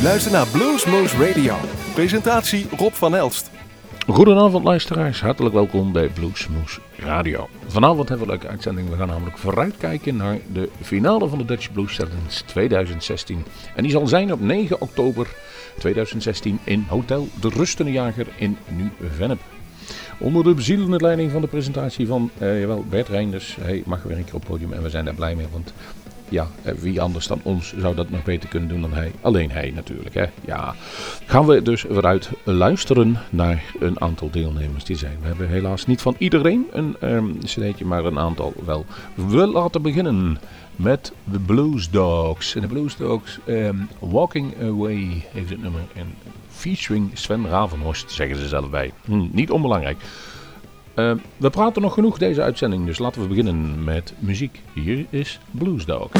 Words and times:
U 0.00 0.02
luistert 0.02 0.34
naar 0.34 0.46
Bluesmoose 0.46 1.26
Radio. 1.26 1.56
Presentatie 1.94 2.66
Rob 2.76 2.92
van 2.92 3.14
Elst. 3.14 3.50
Goedenavond 4.06 4.64
luisteraars, 4.64 5.20
hartelijk 5.20 5.54
welkom 5.54 5.92
bij 5.92 6.08
Bluesmoose 6.08 6.80
Radio. 6.96 7.48
Vanavond 7.66 8.08
hebben 8.08 8.26
we 8.26 8.32
een 8.32 8.38
leuke 8.38 8.52
uitzending. 8.52 8.90
We 8.90 8.96
gaan 8.96 9.08
namelijk 9.08 9.38
vooruitkijken 9.38 10.16
naar 10.16 10.38
de 10.52 10.68
finale 10.80 11.28
van 11.28 11.38
de 11.38 11.44
Dutch 11.44 11.72
Blues 11.72 11.96
Challenge 11.96 12.44
2016. 12.46 13.44
En 13.74 13.82
die 13.82 13.92
zal 13.92 14.06
zijn 14.06 14.32
op 14.32 14.40
9 14.40 14.80
oktober 14.80 15.28
2016 15.78 16.58
in 16.64 16.84
Hotel 16.88 17.28
De 17.40 17.48
Rustende 17.48 17.92
Jager 17.92 18.26
in 18.36 18.56
Nieuw-Vennep. 18.68 19.40
Onder 20.18 20.44
de 20.44 20.54
bezielende 20.54 20.96
leiding 20.96 21.30
van 21.30 21.40
de 21.40 21.46
presentatie 21.46 22.06
van 22.06 22.30
eh, 22.38 22.60
jawel, 22.60 22.84
Bert 22.88 23.08
Reinders. 23.08 23.56
Hij 23.60 23.82
mag 23.86 24.02
weer 24.02 24.16
een 24.16 24.24
keer 24.24 24.34
op 24.34 24.40
het 24.40 24.50
podium 24.50 24.72
en 24.72 24.82
we 24.82 24.90
zijn 24.90 25.04
daar 25.04 25.14
blij 25.14 25.34
mee, 25.34 25.46
want 25.52 25.72
ja, 26.30 26.48
eh, 26.62 26.74
wie 26.74 27.00
anders 27.00 27.26
dan 27.26 27.40
ons 27.42 27.74
zou 27.76 27.94
dat 27.94 28.10
nog 28.10 28.22
beter 28.22 28.48
kunnen 28.48 28.68
doen 28.68 28.80
dan 28.80 28.92
hij. 28.92 29.12
Alleen 29.20 29.50
hij 29.50 29.72
natuurlijk, 29.74 30.14
hè. 30.14 30.24
Ja. 30.44 30.74
Gaan 31.26 31.46
we 31.46 31.62
dus 31.62 31.84
vooruit 31.88 32.30
luisteren 32.44 33.18
naar 33.30 33.64
een 33.80 34.00
aantal 34.00 34.30
deelnemers 34.30 34.84
die 34.84 34.96
zijn. 34.96 35.18
We 35.20 35.26
hebben 35.26 35.48
helaas 35.48 35.86
niet 35.86 36.00
van 36.00 36.14
iedereen 36.18 36.66
een 36.72 36.96
um, 37.02 37.38
maar 37.84 38.04
een 38.04 38.18
aantal 38.18 38.52
wel. 38.64 38.84
We 39.14 39.46
laten 39.46 39.82
beginnen 39.82 40.38
met 40.76 41.12
de 41.24 41.38
Blues 41.38 41.90
Dogs. 41.90 42.54
En 42.54 42.60
de 42.60 42.66
Blues 42.66 42.96
Dogs, 42.96 43.38
um, 43.46 43.88
Walking 43.98 44.54
Away 44.62 45.24
heeft 45.32 45.50
het 45.50 45.62
nummer. 45.62 45.82
En 45.94 46.06
featuring 46.48 47.10
Sven 47.14 47.46
Ravenhorst, 47.46 48.10
zeggen 48.10 48.36
ze 48.36 48.48
zelf 48.48 48.70
bij. 48.70 48.92
Hm, 49.04 49.26
niet 49.30 49.50
onbelangrijk. 49.50 49.98
Uh, 51.00 51.12
we 51.36 51.50
praten 51.50 51.82
nog 51.82 51.94
genoeg 51.94 52.18
deze 52.18 52.42
uitzending, 52.42 52.86
dus 52.86 52.98
laten 52.98 53.22
we 53.22 53.28
beginnen 53.28 53.84
met 53.84 54.14
muziek. 54.18 54.62
Hier 54.74 55.06
is 55.10 55.40
Blues 55.50 55.84
Dog. 55.84 56.10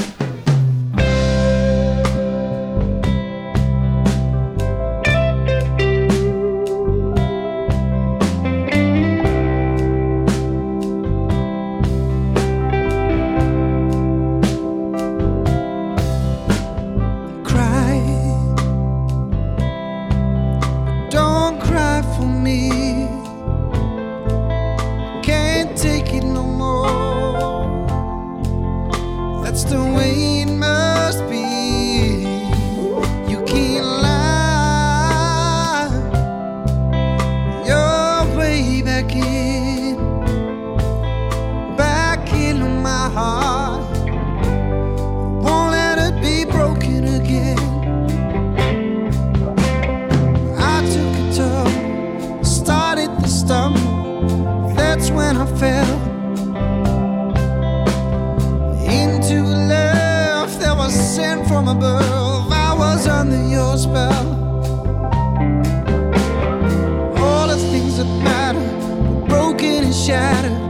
when 55.14 55.36
I 55.36 55.46
fell 55.58 55.94
into 58.88 59.42
love 59.42 60.58
that 60.60 60.74
was 60.76 60.94
sent 60.94 61.46
from 61.48 61.68
above. 61.68 62.52
I 62.52 62.74
was 62.74 63.06
under 63.06 63.42
your 63.48 63.76
spell. 63.76 64.26
All 67.18 67.48
the 67.48 67.56
things 67.70 67.98
that 67.98 68.10
matter 68.24 68.58
were 68.58 69.26
broken 69.26 69.84
and 69.84 69.94
shattered. 69.94 70.69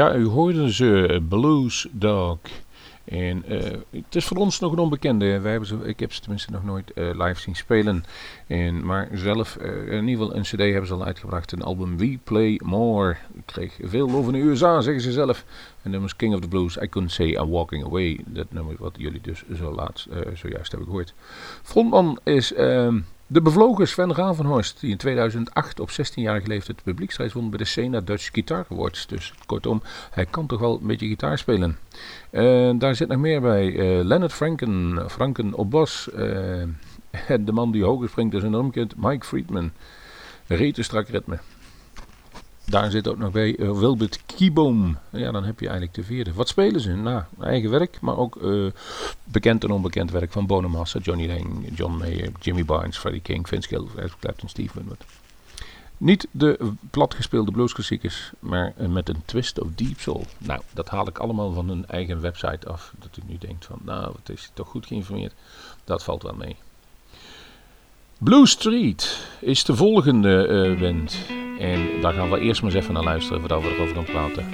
Ja, 0.00 0.14
u 0.14 0.26
hoorde 0.26 0.72
ze, 0.72 1.20
Blues 1.28 1.86
Dog. 1.90 2.38
En 3.04 3.44
eh, 3.44 3.78
het 3.90 4.14
is 4.14 4.24
voor 4.24 4.36
ons 4.36 4.60
nog 4.60 4.72
een 4.72 4.78
onbekende. 4.78 5.40
Wij 5.40 5.50
hebben 5.50 5.68
ze, 5.68 5.76
ik 5.84 6.00
heb 6.00 6.12
ze 6.12 6.20
tenminste 6.20 6.50
nog 6.50 6.64
nooit 6.64 6.92
eh, 6.92 7.10
live 7.12 7.40
zien 7.40 7.56
spelen. 7.56 8.04
En, 8.46 8.86
maar 8.86 9.08
zelf, 9.12 9.56
eh, 9.56 9.92
in 9.92 10.08
ieder 10.08 10.24
geval 10.24 10.36
een 10.36 10.42
cd 10.42 10.58
hebben 10.58 10.86
ze 10.86 10.94
al 10.94 11.04
uitgebracht. 11.04 11.52
Een 11.52 11.62
album 11.62 11.96
We 11.96 12.18
Play 12.24 12.60
More. 12.64 13.16
Ik 13.32 13.42
kreeg 13.44 13.78
veel 13.82 14.10
over 14.10 14.32
de 14.32 14.38
USA, 14.38 14.80
zeggen 14.80 15.02
ze 15.02 15.12
zelf. 15.12 15.44
En 15.82 15.90
nummers 15.90 16.16
King 16.16 16.34
of 16.34 16.40
the 16.40 16.48
Blues, 16.48 16.76
I 16.76 16.88
Couldn't 16.88 17.12
Say 17.12 17.26
I'm 17.26 17.50
Walking 17.50 17.84
Away. 17.84 18.20
Dat 18.26 18.52
nummer 18.52 18.74
wat 18.78 18.94
jullie 18.98 19.20
dus 19.20 19.42
zo 19.54 19.74
laat, 19.74 20.06
zojuist 20.34 20.70
hebben 20.70 20.88
gehoord. 20.88 21.14
Frontman 21.62 22.18
is 22.24 22.52
ehm, 22.52 22.98
de 23.32 23.42
bevlogen 23.42 23.88
Sven 23.88 24.14
Ravenhorst. 24.14 24.80
Die 24.80 24.90
in 24.90 24.96
2008 24.96 25.80
op 25.80 25.90
16-jarige 25.90 26.46
leeftijd 26.46 26.76
de 26.76 26.82
publieksprijs 26.82 27.32
won 27.32 27.50
bij 27.50 27.58
de 27.58 27.64
Sena 27.64 28.00
Dutch 28.00 28.28
Guitar 28.32 28.66
Awards. 28.70 29.06
Dus 29.06 29.34
kortom, 29.46 29.82
hij 30.10 30.26
kan 30.26 30.46
toch 30.46 30.60
wel 30.60 30.78
een 30.80 30.86
beetje 30.86 31.06
gitaar 31.06 31.38
spelen. 31.38 31.78
Eh, 32.30 32.70
daar 32.78 32.94
zit 32.94 33.08
nog 33.08 33.18
meer 33.18 33.40
bij. 33.40 33.76
Eh, 33.76 34.04
Leonard 34.04 34.32
Franken, 34.32 35.04
Franken 35.10 35.54
op 35.54 35.70
bas. 35.70 36.10
en 36.10 36.78
de 37.44 37.52
man 37.52 37.72
die 37.72 37.84
hoger 37.84 38.08
springt 38.08 38.34
is 38.34 38.42
een 38.42 38.54
omkend, 38.54 38.94
Mike 38.96 39.26
Friedman. 39.26 39.70
Rete 40.46 40.82
strak 40.82 41.08
ritme. 41.08 41.38
Daar 42.70 42.90
zit 42.90 43.08
ook 43.08 43.18
nog 43.18 43.30
bij 43.30 43.56
eh, 43.56 43.78
Wilbert 43.78 44.20
Kieboom. 44.26 44.98
Ja, 45.10 45.30
dan 45.30 45.44
heb 45.44 45.60
je 45.60 45.68
eigenlijk 45.68 45.96
de 45.96 46.04
vierde. 46.04 46.32
Wat 46.32 46.48
spelen 46.48 46.80
ze? 46.80 46.92
Nou, 46.92 47.22
eigen 47.40 47.70
werk, 47.70 48.00
maar 48.00 48.16
ook 48.16 48.36
eh, 48.36 48.66
bekend 49.24 49.64
en 49.64 49.70
onbekend 49.70 50.10
werk 50.10 50.32
van 50.32 50.46
Bonamassa, 50.46 50.98
Johnny 50.98 51.26
Lang, 51.26 51.68
John 51.74 51.96
Mayer, 51.96 52.32
Jimmy 52.40 52.64
Barnes, 52.64 52.98
Freddie 52.98 53.22
King, 53.22 53.48
Vince 53.48 53.68
Gill, 53.68 53.86
Eric 53.96 54.14
Clapton, 54.20 54.48
Steve 54.48 54.72
Winwood. 54.74 55.04
Niet 55.96 56.26
de 56.30 56.72
platgespeelde 56.90 57.50
bluesklassiekers, 57.50 58.30
maar 58.38 58.72
eh, 58.76 58.88
met 58.88 59.08
een 59.08 59.22
twist 59.24 59.60
of 59.60 59.68
deep 59.74 60.00
soul. 60.00 60.26
Nou, 60.38 60.60
dat 60.72 60.88
haal 60.88 61.08
ik 61.08 61.18
allemaal 61.18 61.52
van 61.52 61.68
hun 61.68 61.86
eigen 61.86 62.20
website 62.20 62.68
af. 62.68 62.92
Dat 62.98 63.16
u 63.16 63.22
nu 63.26 63.38
denkt 63.38 63.64
van, 63.64 63.78
nou, 63.82 64.14
het 64.18 64.28
is 64.28 64.50
toch 64.54 64.68
goed 64.68 64.86
geïnformeerd. 64.86 65.34
Dat 65.84 66.04
valt 66.04 66.22
wel 66.22 66.34
mee. 66.34 66.56
Blue 68.24 68.46
Street 68.46 69.28
is 69.40 69.64
de 69.64 69.76
volgende 69.76 70.46
eh 70.46 70.80
band. 70.80 71.26
En 71.58 72.00
daar 72.00 72.12
gaan 72.12 72.30
we 72.30 72.40
eerst 72.40 72.62
maar 72.62 72.70
eens 72.70 72.82
even 72.82 72.94
naar 72.94 73.04
luisteren 73.04 73.40
voordat 73.40 73.62
we 73.62 73.68
erover 73.68 73.94
gaan 73.94 74.04
praten. 74.04 74.46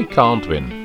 I 0.00 0.06
Can't 0.06 0.46
Win. 0.46 0.81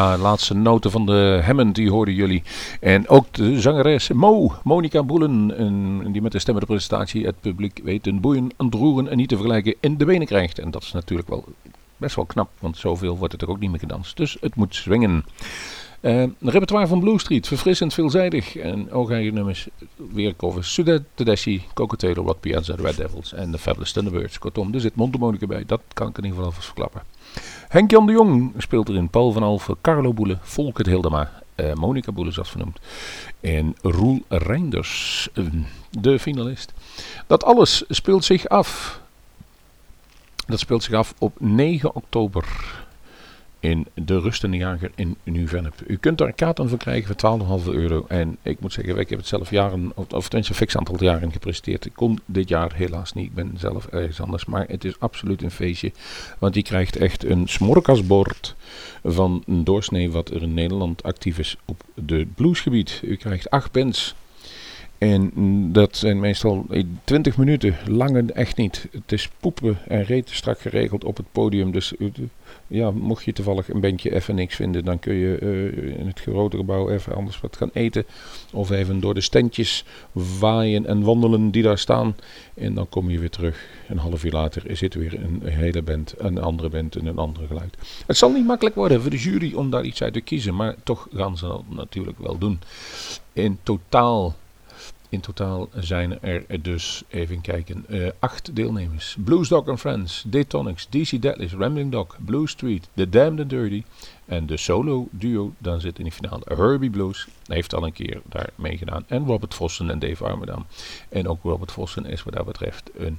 Laatste 0.00 0.54
noten 0.54 0.90
van 0.90 1.06
de 1.06 1.40
Hammond, 1.44 1.74
die 1.74 1.90
hoorden 1.90 2.14
jullie. 2.14 2.42
En 2.80 3.08
ook 3.08 3.34
de 3.34 3.60
zangeres 3.60 4.08
Mo, 4.08 4.52
Monica 4.62 5.02
Boelen, 5.02 5.56
en 5.56 6.12
die 6.12 6.22
met 6.22 6.32
de 6.32 6.38
stem 6.38 6.58
de 6.58 6.66
presentatie 6.66 7.26
het 7.26 7.40
publiek 7.40 7.80
weet 7.84 8.06
een 8.06 8.20
boeien, 8.20 8.50
droeren 8.56 9.08
en 9.08 9.16
niet 9.16 9.28
te 9.28 9.36
vergelijken 9.36 9.74
in 9.80 9.96
de 9.96 10.04
benen 10.04 10.26
krijgt. 10.26 10.58
En 10.58 10.70
dat 10.70 10.82
is 10.82 10.92
natuurlijk 10.92 11.28
wel 11.28 11.44
best 11.96 12.16
wel 12.16 12.24
knap, 12.24 12.50
want 12.58 12.76
zoveel 12.76 13.16
wordt 13.16 13.32
het 13.32 13.42
er 13.42 13.50
ook 13.50 13.60
niet 13.60 13.70
meer 13.70 13.78
gedanst. 13.78 14.16
Dus 14.16 14.36
het 14.40 14.54
moet 14.54 14.74
swingen. 14.74 15.24
Uh, 16.00 16.24
repertoire 16.40 16.86
van 16.86 17.00
Blue 17.00 17.18
Street, 17.18 17.46
verfrissend 17.46 17.94
veelzijdig. 17.94 18.56
En 18.56 18.92
ook 18.92 19.10
eigen 19.10 19.34
nummers 19.34 19.68
weer 20.12 20.36
covers. 20.36 20.74
Sudet, 20.74 21.02
Tedeschi, 21.14 21.62
Coco 21.74 21.96
Taylor, 21.96 22.36
Piazza, 22.36 22.74
The 22.74 22.82
Red 22.82 22.96
Devils 22.96 23.32
en 23.32 23.50
de 23.50 23.58
Fabulous 23.58 23.92
Thunderbirds. 23.92 24.38
Kortom, 24.38 24.74
er 24.74 24.80
zit 24.80 24.94
Montemonica 24.94 25.46
bij. 25.46 25.64
Dat 25.66 25.80
kan 25.92 26.08
ik 26.08 26.18
in 26.18 26.24
ieder 26.24 26.30
geval 26.30 26.44
alvast 26.44 26.66
verklappen. 26.66 27.02
Henk-Jan 27.70 28.06
de 28.06 28.12
Jong 28.12 28.52
speelt 28.58 28.88
erin. 28.88 29.08
Paul 29.08 29.32
van 29.32 29.42
Alphen, 29.42 29.76
Carlo 29.80 30.12
Boele, 30.12 30.38
Volkert 30.40 30.86
Hildema, 30.86 31.30
uh, 31.56 31.72
Monica 31.72 32.12
Boele 32.12 32.30
zoals 32.30 32.50
vernoemd. 32.50 32.78
En 33.40 33.76
Roel 33.82 34.22
Reinders, 34.28 35.28
uh, 35.34 35.46
de 35.90 36.18
finalist. 36.18 36.72
Dat 37.26 37.44
alles 37.44 37.84
speelt 37.88 38.24
zich 38.24 38.48
af. 38.48 39.00
Dat 40.46 40.58
speelt 40.58 40.82
zich 40.82 40.94
af 40.94 41.14
op 41.18 41.36
9 41.40 41.94
oktober 41.94 42.44
in 43.60 43.86
de 43.94 44.20
Rustende 44.20 44.56
Jager 44.56 44.90
in 44.94 45.16
Nieuw-Vennep. 45.24 45.74
U 45.86 45.96
kunt 45.96 46.18
daar 46.18 46.32
kaarten 46.32 46.68
voor 46.68 46.78
krijgen 46.78 47.14
voor 47.18 47.60
12,5 47.62 47.68
euro. 47.68 48.04
En 48.08 48.36
ik 48.42 48.60
moet 48.60 48.72
zeggen, 48.72 48.98
ik 48.98 49.08
heb 49.08 49.18
het 49.18 49.28
zelf 49.28 49.50
jaren, 49.50 49.92
of, 49.94 50.12
of 50.12 50.28
tenminste 50.28 50.52
een 50.52 50.58
fix 50.58 50.76
aantal 50.76 51.02
jaren 51.02 51.32
gepresteerd. 51.32 51.86
Ik 51.86 51.92
kom 51.94 52.18
dit 52.26 52.48
jaar 52.48 52.74
helaas 52.74 53.12
niet, 53.12 53.26
ik 53.26 53.34
ben 53.34 53.52
zelf 53.56 53.86
ergens 53.86 54.20
anders. 54.20 54.44
Maar 54.44 54.66
het 54.68 54.84
is 54.84 55.00
absoluut 55.00 55.42
een 55.42 55.50
feestje, 55.50 55.92
want 56.38 56.54
je 56.54 56.62
krijgt 56.62 56.96
echt 56.96 57.24
een 57.24 57.48
smorkasbord 57.48 58.54
van 59.04 59.42
een 59.46 59.64
doorsnee 59.64 60.10
wat 60.10 60.30
er 60.30 60.42
in 60.42 60.54
Nederland 60.54 61.02
actief 61.02 61.38
is 61.38 61.56
op 61.64 61.82
de 61.94 62.26
bluesgebied. 62.34 63.00
U 63.04 63.16
krijgt 63.16 63.50
acht 63.50 63.72
bands 63.72 64.14
en 65.00 65.32
dat 65.72 65.96
zijn 65.96 66.20
meestal 66.20 66.66
20 67.04 67.36
minuten, 67.36 67.76
langer 67.86 68.30
echt 68.30 68.56
niet. 68.56 68.88
Het 68.90 69.12
is 69.12 69.28
poepen 69.40 69.78
en 69.88 70.04
reten 70.04 70.36
strak 70.36 70.60
geregeld 70.60 71.04
op 71.04 71.16
het 71.16 71.26
podium. 71.32 71.72
Dus 71.72 71.94
ja, 72.66 72.90
mocht 72.90 73.24
je 73.24 73.32
toevallig 73.32 73.68
een 73.68 73.80
bandje 73.80 74.14
even 74.14 74.34
niks 74.34 74.56
vinden, 74.56 74.84
dan 74.84 74.98
kun 74.98 75.14
je 75.14 75.40
uh, 75.40 75.98
in 75.98 76.06
het 76.06 76.20
grote 76.20 76.56
gebouw 76.56 76.90
even 76.90 77.14
anders 77.14 77.40
wat 77.40 77.56
gaan 77.56 77.70
eten. 77.72 78.04
Of 78.52 78.70
even 78.70 79.00
door 79.00 79.14
de 79.14 79.20
standjes 79.20 79.84
waaien 80.38 80.86
en 80.86 81.02
wandelen 81.02 81.50
die 81.50 81.62
daar 81.62 81.78
staan. 81.78 82.16
En 82.54 82.74
dan 82.74 82.88
kom 82.88 83.10
je 83.10 83.18
weer 83.18 83.30
terug. 83.30 83.66
Een 83.88 83.98
half 83.98 84.24
uur 84.24 84.32
later 84.32 84.76
zit 84.76 84.94
er 84.94 85.00
weer 85.00 85.22
een 85.22 85.40
hele 85.44 85.82
band, 85.82 86.14
een 86.18 86.40
andere 86.40 86.68
band 86.68 86.96
en 86.96 87.06
een 87.06 87.18
andere 87.18 87.46
geluid. 87.46 87.76
Het 88.06 88.16
zal 88.16 88.30
niet 88.30 88.46
makkelijk 88.46 88.76
worden 88.76 89.00
voor 89.00 89.10
de 89.10 89.18
jury 89.18 89.54
om 89.54 89.70
daar 89.70 89.84
iets 89.84 90.02
uit 90.02 90.12
te 90.12 90.20
kiezen, 90.20 90.54
maar 90.54 90.74
toch 90.82 91.08
gaan 91.12 91.36
ze 91.36 91.46
dat 91.46 91.64
natuurlijk 91.68 92.18
wel 92.18 92.38
doen. 92.38 92.60
In 93.32 93.58
totaal 93.62 94.34
in 95.10 95.20
totaal 95.20 95.68
zijn 95.74 96.22
er 96.22 96.62
dus, 96.62 97.02
even 97.08 97.40
kijken, 97.40 97.84
uh, 97.88 98.08
acht 98.18 98.56
deelnemers. 98.56 99.16
Blues 99.24 99.48
Dog 99.48 99.68
and 99.68 99.80
Friends, 99.80 100.24
Daytonics, 100.26 100.86
DC 100.88 101.22
Deadlist, 101.22 101.54
Rambling 101.54 101.92
Dog, 101.92 102.16
Blue 102.24 102.48
Street, 102.48 102.88
The 102.94 103.08
Damned 103.08 103.40
and 103.40 103.50
Dirty. 103.50 103.82
En 104.24 104.46
de 104.46 104.56
solo 104.56 105.08
duo, 105.10 105.52
dan 105.58 105.80
zit 105.80 105.98
in 105.98 106.04
de 106.04 106.12
finale 106.12 106.42
Herbie 106.44 106.90
Blues. 106.90 107.26
heeft 107.46 107.74
al 107.74 107.86
een 107.86 107.92
keer 107.92 108.20
daar 108.28 108.50
meegedaan. 108.54 109.04
En 109.06 109.26
Robert 109.26 109.54
Vossen 109.54 109.90
en 109.90 109.98
Dave 109.98 110.24
Armedam. 110.24 110.66
En 111.08 111.28
ook 111.28 111.42
Robert 111.42 111.72
Vossen 111.72 112.06
is 112.06 112.22
wat 112.22 112.34
dat 112.34 112.44
betreft 112.44 112.90
een, 112.96 113.18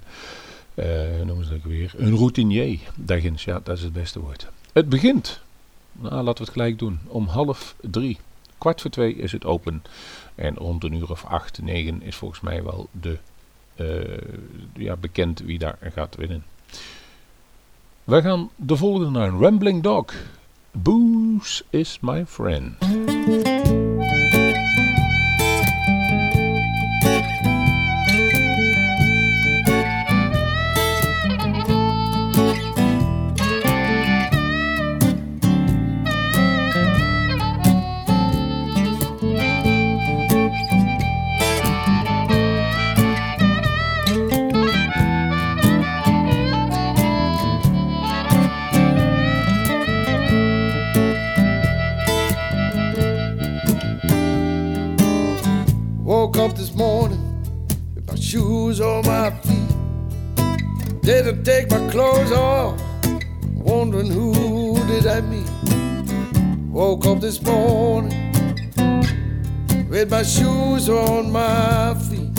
uh, 0.76 0.86
noemen 1.26 1.46
ze 1.46 1.52
dat 1.52 1.64
weer, 1.64 1.94
een 1.98 2.16
routinier. 2.16 2.80
Dagens, 2.96 3.44
ja, 3.44 3.60
dat 3.64 3.78
is 3.78 3.84
het 3.84 3.94
beste 3.94 4.20
woord. 4.20 4.48
Het 4.74 4.90
begint, 4.90 5.42
nou, 5.92 6.14
laten 6.14 6.34
we 6.34 6.44
het 6.44 6.50
gelijk 6.50 6.80
doen, 6.80 7.00
om 7.08 7.28
half 7.28 7.76
drie. 7.82 8.18
Kwart 8.58 8.82
voor 8.82 8.92
twee 8.92 9.16
is 9.16 9.32
het 9.32 9.46
open. 9.46 9.84
En 10.36 10.56
rond 10.56 10.84
een 10.84 10.94
uur 10.94 11.12
of 11.12 11.26
acht, 11.26 11.62
negen 11.62 12.02
is 12.02 12.16
volgens 12.16 12.42
mij 12.42 12.64
wel 12.64 12.88
de, 12.92 13.18
uh, 13.76 14.18
ja, 14.74 14.96
bekend 14.96 15.40
wie 15.40 15.60
daar 15.60 15.78
gaat 15.82 16.16
winnen. 16.16 16.44
We 18.04 18.22
gaan 18.22 18.50
de 18.56 18.76
volgende 18.76 19.10
naar 19.10 19.30
Rambling 19.30 19.84
Dog. 19.84 20.14
Booze 20.72 21.64
is 21.70 21.98
my 22.02 22.26
friend. 22.26 22.78
To 61.20 61.44
take 61.44 61.70
my 61.70 61.90
clothes 61.90 62.32
off, 62.32 62.82
wondering 63.54 64.10
who 64.10 64.76
did 64.88 65.06
I 65.08 65.20
meet. 65.20 65.50
Woke 66.70 67.06
up 67.06 67.20
this 67.20 67.42
morning 67.42 68.32
with 69.90 70.10
my 70.10 70.24
shoes 70.24 70.88
on 70.88 71.30
my 71.30 71.94
feet. 71.96 72.32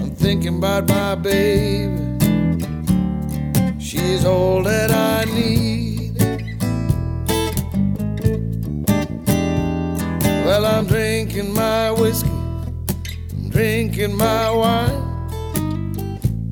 I'm 0.00 0.14
thinking 0.14 0.56
about 0.56 0.88
my 0.88 1.14
baby. 1.14 2.18
She's 3.78 4.24
all 4.24 4.62
that 4.62 4.90
I 4.90 5.26
need. 5.26 6.16
Well, 10.46 10.64
I'm 10.64 10.86
drinking 10.86 11.52
my 11.52 11.90
whiskey 11.90 12.31
drinking 13.52 14.16
my 14.16 14.50
wine 14.50 15.28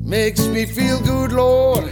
makes 0.03 0.45
me 0.45 0.67
feel 0.67 1.01
good, 1.01 1.31
Lord, 1.31 1.91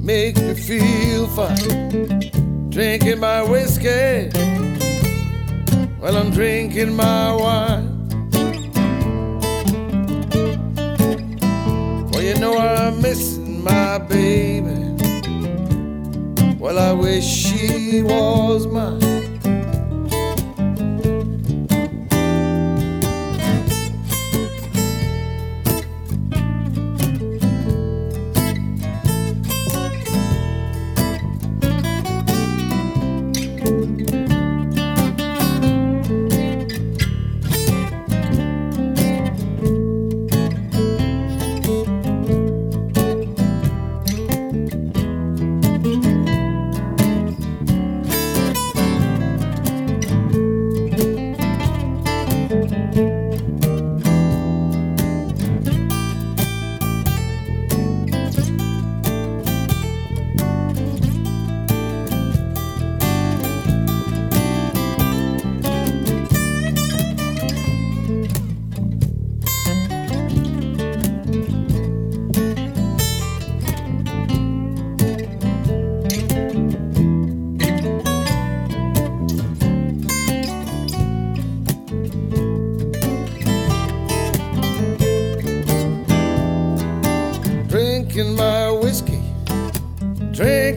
makes 0.00 0.40
me 0.40 0.54
feel 0.54 1.26
fine. 1.28 2.30
Drinking 2.70 3.20
my 3.20 3.42
whiskey 3.42 4.30
while 6.00 6.16
I'm 6.16 6.30
drinking 6.30 6.96
my 6.96 7.34
wine. 7.34 7.88
Well, 12.10 12.22
you 12.22 12.34
know 12.36 12.56
I'm 12.56 13.02
missing 13.02 13.62
my 13.62 13.98
baby. 13.98 14.78
Well, 16.58 16.78
I 16.78 16.92
wish 16.92 17.24
she 17.24 18.02
was 18.02 18.66
mine. 18.66 19.11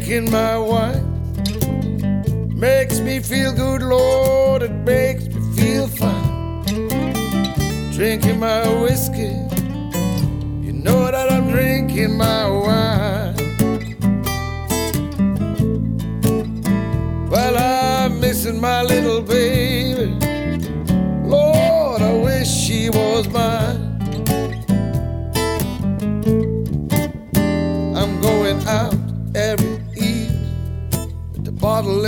Drinking 0.06 0.32
my 0.32 0.56
wine. 0.56 1.04
Makes 2.56 3.00
me 3.00 3.20
feel 3.20 3.52
good, 3.54 3.82
Lord, 3.82 4.62
it 4.62 4.72
makes 4.72 5.26
me 5.26 5.42
feel 5.56 5.88
fine. 5.88 6.64
Drinking 7.92 8.40
my 8.40 8.68
whiskey, 8.82 9.36
you 10.64 10.74
know 10.74 11.10
that 11.12 11.32
I'm 11.32 11.50
drinking 11.50 12.18
my 12.18 12.48
wine. 12.48 13.36
Well, 17.28 17.58
I'm 17.58 18.20
missing 18.20 18.62
my 18.62 18.84
little 18.84 19.22
baby. 19.24 20.06
Lord, 21.26 22.02
I 22.04 22.14
wish 22.14 22.48
she 22.48 22.92
was 22.92 23.28
mine. 23.30 23.65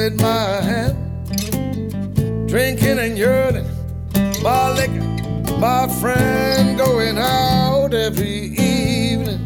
In 0.07 0.15
my 0.15 0.61
hand, 0.61 0.97
drinking 2.47 2.97
and 2.97 3.17
yearning, 3.17 3.67
my 4.41 4.71
liquor, 4.71 5.03
my 5.59 5.85
friend, 5.99 6.77
going 6.77 7.17
out 7.17 7.93
every 7.93 8.55
evening 8.57 9.45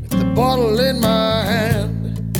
with 0.00 0.10
the 0.10 0.32
bottle 0.36 0.78
in 0.78 1.00
my 1.00 1.42
hand. 1.42 2.36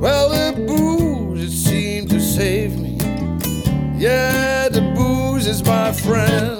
Well, 0.00 0.30
the 0.30 0.64
booze, 0.66 1.44
it 1.44 1.50
seemed 1.50 2.08
to 2.08 2.20
save 2.20 2.78
me. 2.78 2.96
Yeah, 3.98 4.70
the 4.70 4.80
booze 4.96 5.46
is 5.46 5.62
my 5.62 5.92
friend. 5.92 6.57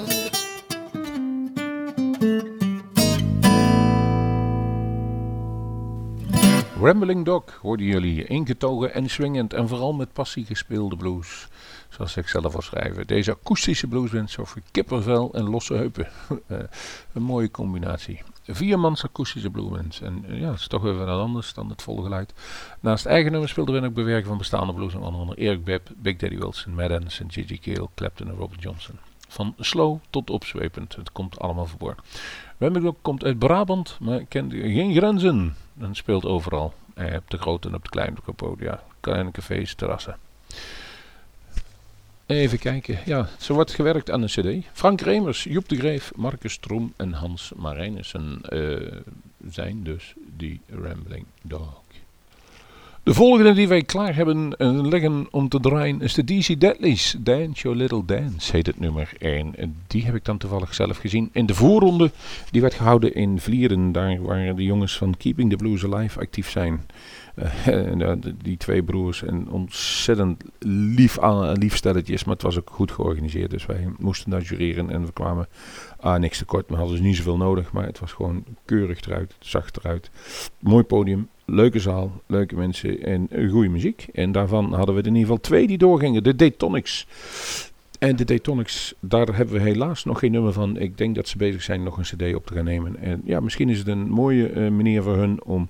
Rambling 6.89 7.25
Dog 7.25 7.43
hoorden 7.61 7.85
jullie 7.85 8.25
ingetogen 8.25 8.93
en 8.93 9.09
swingend 9.09 9.53
en 9.53 9.67
vooral 9.67 9.93
met 9.93 10.13
passie 10.13 10.45
gespeelde 10.45 10.95
blues. 10.95 11.47
Zoals 11.89 12.17
ik 12.17 12.27
zelf 12.27 12.55
al 12.55 12.61
schrijven. 12.61 13.07
Deze 13.07 13.31
akoestische 13.31 13.87
blues 13.87 14.09
bent 14.09 14.31
zo 14.31 14.45
voor 14.45 14.61
kippenvel 14.71 15.33
en 15.33 15.49
losse 15.49 15.73
heupen. 15.73 16.07
Eh, 16.47 16.57
een 17.13 17.21
mooie 17.21 17.51
combinatie. 17.51 18.21
Viermans 18.45 19.03
akoestische 19.03 19.49
bluesband. 19.49 19.99
En 20.03 20.25
eh, 20.27 20.39
ja, 20.39 20.49
het 20.51 20.59
is 20.59 20.67
toch 20.67 20.81
weer 20.81 20.97
wat 20.97 21.07
anders 21.07 21.53
dan 21.53 21.69
het 21.69 21.81
volle 21.81 22.03
geluid. 22.03 22.33
Naast 22.79 23.05
eigen 23.05 23.31
nummers 23.31 23.51
speelden 23.51 23.81
we 23.81 23.87
ook 23.87 23.93
bewerking 23.93 24.27
van 24.27 24.37
bestaande 24.37 24.73
blues. 24.73 24.95
Onder 24.95 25.19
andere 25.19 25.41
Eric 25.41 25.63
Bibb, 25.63 25.87
Big 25.97 26.15
Daddy 26.15 26.37
Wilson, 26.37 26.75
Maddens 26.75 27.19
en 27.19 27.31
Gigi 27.31 27.59
Kale, 27.59 27.89
Clapton 27.95 28.27
en 28.27 28.35
Robert 28.35 28.61
Johnson. 28.61 28.95
Van 29.27 29.55
slow 29.59 29.99
tot 30.09 30.29
opzwepend. 30.29 30.95
Het 30.95 31.11
komt 31.11 31.39
allemaal 31.39 31.65
voor. 31.65 31.95
Wembley 32.57 32.93
komt 33.01 33.23
uit 33.23 33.39
Brabant, 33.39 33.97
maar 33.99 34.25
kent 34.25 34.53
geen 34.53 34.93
grenzen. 34.93 35.55
En 35.79 35.95
speelt 35.95 36.25
overal. 36.25 36.73
Eh, 36.93 37.15
op 37.15 37.29
de 37.29 37.37
grote 37.37 37.67
en 37.67 37.75
op 37.75 37.83
de 37.83 37.89
kleine 37.89 38.15
podia. 38.35 38.83
Kleine 38.99 39.31
cafés, 39.31 39.73
terrassen. 39.73 40.17
Even 42.25 42.59
kijken. 42.59 42.99
Ja, 43.05 43.29
zo 43.37 43.53
wordt 43.53 43.73
gewerkt 43.73 44.11
aan 44.11 44.21
een 44.21 44.27
cd. 44.27 44.67
Frank 44.73 45.01
Remers, 45.01 45.43
Joep 45.43 45.69
de 45.69 45.75
Greef, 45.75 46.11
Marcus 46.15 46.53
Stroem 46.53 46.93
en 46.95 47.13
Hans 47.13 47.51
Marijnissen 47.55 48.41
uh, 48.49 48.91
zijn 49.47 49.83
dus 49.83 50.13
die 50.37 50.61
Rambling 50.69 51.25
Dog. 51.41 51.81
De 53.09 53.15
volgende 53.15 53.53
die 53.53 53.67
wij 53.67 53.81
klaar 53.81 54.15
hebben 54.15 54.55
uh, 54.57 54.81
liggen 54.81 55.27
om 55.31 55.49
te 55.49 55.59
draaien 55.59 56.01
is 56.01 56.13
de 56.13 56.23
DC 56.23 56.59
Deadlies. 56.59 57.15
Dance 57.19 57.61
Your 57.61 57.77
Little 57.77 58.05
Dance 58.05 58.51
heet 58.51 58.65
het 58.65 58.79
nummer 58.79 59.11
1. 59.19 59.55
En 59.55 59.75
die 59.87 60.05
heb 60.05 60.15
ik 60.15 60.25
dan 60.25 60.37
toevallig 60.37 60.73
zelf 60.73 60.97
gezien 60.97 61.29
in 61.31 61.45
de 61.45 61.53
voorronde. 61.53 62.11
Die 62.51 62.61
werd 62.61 62.73
gehouden 62.73 63.13
in 63.13 63.39
Vlieren, 63.39 63.91
daar 63.91 64.21
waar 64.21 64.55
de 64.55 64.63
jongens 64.63 64.97
van 64.97 65.17
Keeping 65.17 65.49
the 65.49 65.55
Blues 65.55 65.85
Alive 65.85 66.19
actief 66.19 66.49
zijn. 66.49 66.81
Uh, 67.67 68.11
die 68.43 68.57
twee 68.57 68.83
broers 68.83 69.23
en 69.23 69.49
ontzettend 69.49 70.43
lief, 70.95 71.17
lief 71.53 71.75
stelletjes, 71.75 72.23
maar 72.23 72.33
het 72.33 72.43
was 72.43 72.57
ook 72.57 72.69
goed 72.69 72.91
georganiseerd. 72.91 73.49
Dus 73.49 73.65
wij 73.65 73.87
moesten 73.97 74.29
daar 74.29 74.41
jureren 74.41 74.89
en 74.89 75.05
we 75.05 75.11
kwamen 75.11 75.47
ah, 75.99 76.19
niks 76.19 76.37
tekort. 76.37 76.69
We 76.69 76.75
hadden 76.75 76.95
dus 76.95 77.05
niet 77.05 77.15
zoveel 77.15 77.37
nodig, 77.37 77.71
maar 77.71 77.85
het 77.85 77.99
was 77.99 78.11
gewoon 78.11 78.43
keurig 78.65 79.01
eruit, 79.01 79.35
zacht 79.39 79.77
eruit. 79.77 80.09
Mooi 80.59 80.83
podium, 80.83 81.27
leuke 81.55 81.79
zaal, 81.79 82.21
leuke 82.25 82.55
mensen 82.55 83.03
en 83.03 83.49
goede 83.49 83.69
muziek. 83.69 84.07
En 84.13 84.31
daarvan 84.31 84.73
hadden 84.73 84.95
we 84.95 85.01
in 85.01 85.07
ieder 85.07 85.21
geval 85.21 85.39
twee 85.39 85.67
die 85.67 85.77
doorgingen. 85.77 86.23
De 86.23 86.35
Daytonics. 86.35 87.07
En 87.99 88.15
de 88.15 88.25
Daytonics, 88.25 88.93
daar 88.99 89.35
hebben 89.35 89.55
we 89.55 89.61
helaas 89.61 90.03
nog 90.05 90.19
geen 90.19 90.31
nummer 90.31 90.53
van. 90.53 90.77
Ik 90.77 90.97
denk 90.97 91.15
dat 91.15 91.27
ze 91.27 91.37
bezig 91.37 91.61
zijn 91.61 91.83
nog 91.83 91.97
een 91.97 92.03
cd 92.03 92.35
op 92.35 92.45
te 92.45 92.53
gaan 92.53 92.63
nemen. 92.63 92.97
En 92.97 93.21
ja, 93.25 93.39
misschien 93.39 93.69
is 93.69 93.77
het 93.77 93.87
een 93.87 94.09
mooie 94.09 94.53
uh, 94.53 94.69
manier 94.69 95.03
voor 95.03 95.15
hun 95.17 95.43
om 95.43 95.69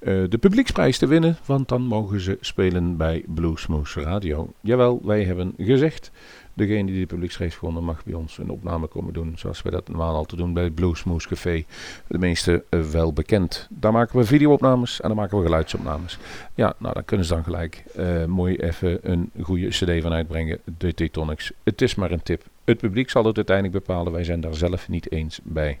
uh, 0.00 0.24
de 0.28 0.38
publieksprijs 0.38 0.98
te 0.98 1.06
winnen. 1.06 1.36
Want 1.46 1.68
dan 1.68 1.82
mogen 1.82 2.20
ze 2.20 2.38
spelen 2.40 2.96
bij 2.96 3.24
Bluesmoose 3.26 4.00
Radio. 4.00 4.52
Jawel, 4.60 5.00
wij 5.04 5.24
hebben 5.24 5.54
gezegd 5.56 6.10
Degene 6.54 6.90
die 6.90 7.00
de 7.00 7.06
publieksprijs 7.06 7.54
gewonnen 7.54 7.84
mag 7.84 8.04
bij 8.04 8.14
ons 8.14 8.38
een 8.38 8.50
opname 8.50 8.86
komen 8.86 9.12
doen. 9.12 9.32
Zoals 9.36 9.62
we 9.62 9.70
dat 9.70 9.88
normaal 9.88 10.14
al 10.14 10.24
te 10.24 10.36
doen 10.36 10.52
bij 10.52 10.64
het 10.64 10.74
Bluesmoose 10.74 11.28
Café. 11.28 11.64
De 12.06 12.18
meeste 12.18 12.64
uh, 12.70 12.80
wel 12.80 13.12
bekend. 13.12 13.68
Daar 13.70 13.92
maken 13.92 14.18
we 14.18 14.24
videoopnames 14.24 15.00
en 15.00 15.08
dan 15.08 15.16
maken 15.16 15.38
we 15.38 15.44
geluidsopnames. 15.44 16.18
Ja, 16.54 16.74
nou 16.78 16.94
dan 16.94 17.04
kunnen 17.04 17.26
ze 17.26 17.34
dan 17.34 17.44
gelijk 17.44 17.84
uh, 17.98 18.24
mooi 18.24 18.56
even 18.56 18.98
een 19.02 19.30
goede 19.42 19.68
cd 19.68 20.02
van 20.02 20.12
uitbrengen. 20.12 20.58
De 20.78 20.94
Tectonics. 20.94 21.52
Het 21.62 21.82
is 21.82 21.94
maar 21.94 22.10
een 22.10 22.22
tip. 22.22 22.42
Het 22.64 22.78
publiek 22.78 23.10
zal 23.10 23.24
het 23.24 23.36
uiteindelijk 23.36 23.86
bepalen. 23.86 24.12
Wij 24.12 24.24
zijn 24.24 24.40
daar 24.40 24.54
zelf 24.54 24.88
niet 24.88 25.10
eens 25.10 25.40
bij. 25.42 25.78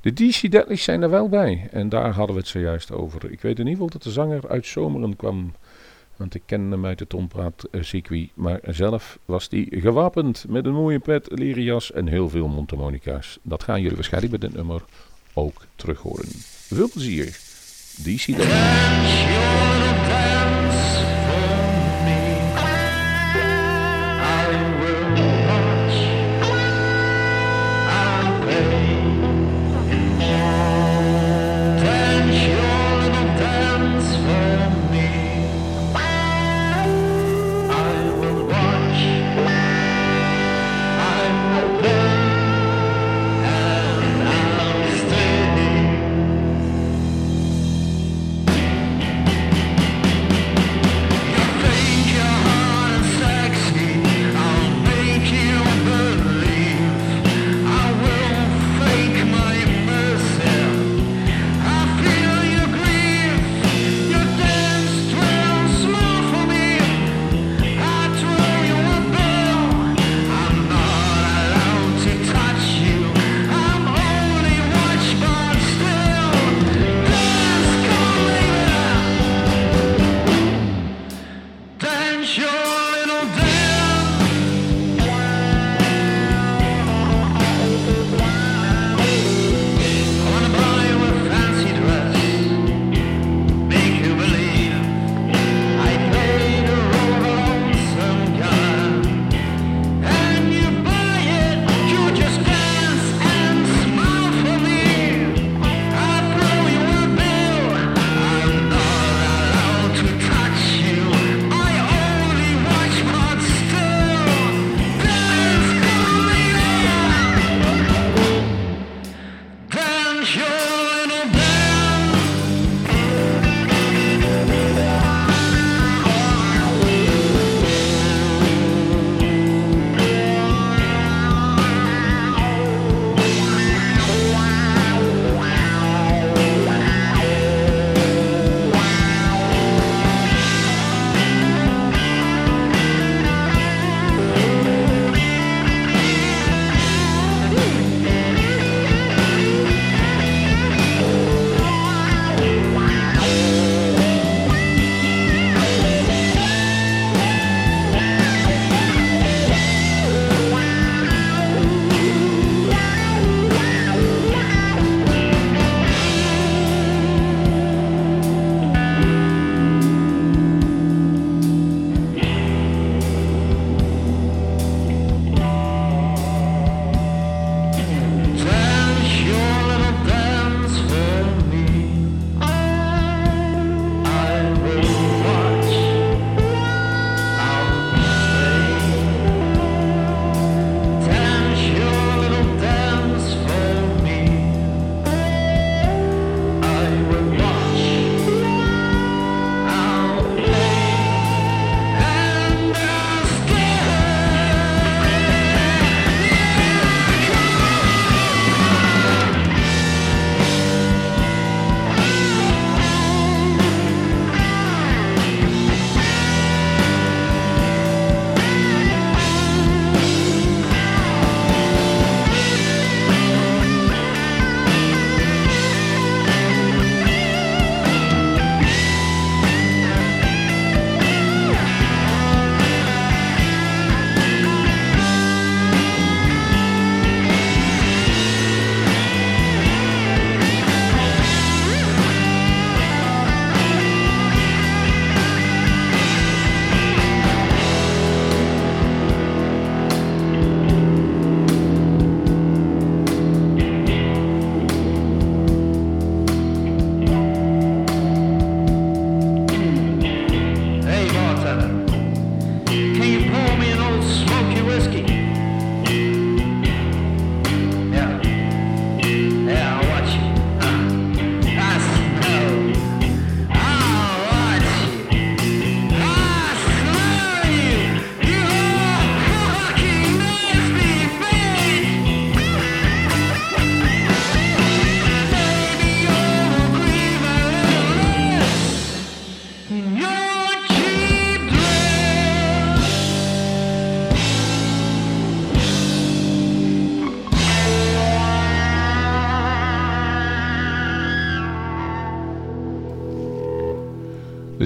De 0.00 0.12
DC 0.12 0.50
Deadlies 0.50 0.82
zijn 0.82 1.02
er 1.02 1.10
wel 1.10 1.28
bij. 1.28 1.68
En 1.70 1.88
daar 1.88 2.12
hadden 2.12 2.34
we 2.34 2.40
het 2.40 2.50
zojuist 2.50 2.92
over. 2.92 3.30
Ik 3.30 3.40
weet 3.40 3.58
in 3.58 3.66
ieder 3.66 3.72
geval 3.72 3.88
dat 3.88 4.02
de 4.02 4.10
zanger 4.10 4.48
uit 4.48 4.66
Zomeren 4.66 5.16
kwam 5.16 5.52
want 6.16 6.34
ik 6.34 6.42
ken 6.46 6.70
hem 6.70 6.86
uit 6.86 7.00
het 7.00 7.14
ompraat-circuit. 7.14 8.28
Maar 8.34 8.60
zelf 8.62 9.18
was 9.24 9.46
hij 9.50 9.66
gewapend 9.70 10.44
met 10.48 10.66
een 10.66 10.74
mooie 10.74 10.98
pet, 10.98 11.28
leren 11.30 11.62
jas 11.62 11.92
en 11.92 12.06
heel 12.06 12.28
veel 12.28 12.48
mondharmonica's. 12.48 13.38
Dat 13.42 13.62
gaan 13.62 13.80
jullie 13.80 13.96
waarschijnlijk 13.96 14.38
bij 14.38 14.48
dit 14.48 14.58
nummer 14.58 14.82
ook 15.32 15.66
terug 15.76 15.98
horen. 16.00 16.28
Veel 16.68 16.90
plezier. 16.90 17.26
DC 18.02 18.26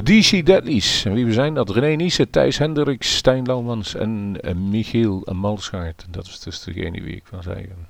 De 0.03 0.21
DC 0.21 0.47
Deadlies. 0.47 1.05
En 1.05 1.13
wie 1.13 1.25
we 1.25 1.33
zijn, 1.33 1.55
dat 1.55 1.71
René 1.71 1.95
Niese, 1.95 2.31
Thijs 2.31 2.59
Hendricks, 2.59 3.17
Stijn 3.17 3.45
Laumans 3.45 3.95
en 3.95 4.37
uh, 4.45 4.55
Michiel 4.55 5.27
Malschaert. 5.33 6.07
Dat 6.11 6.27
is 6.27 6.41
dus 6.41 6.65
degene 6.65 7.03
wie 7.03 7.17
ik 7.17 7.27
wil 7.31 7.43
zeggen. 7.43 7.89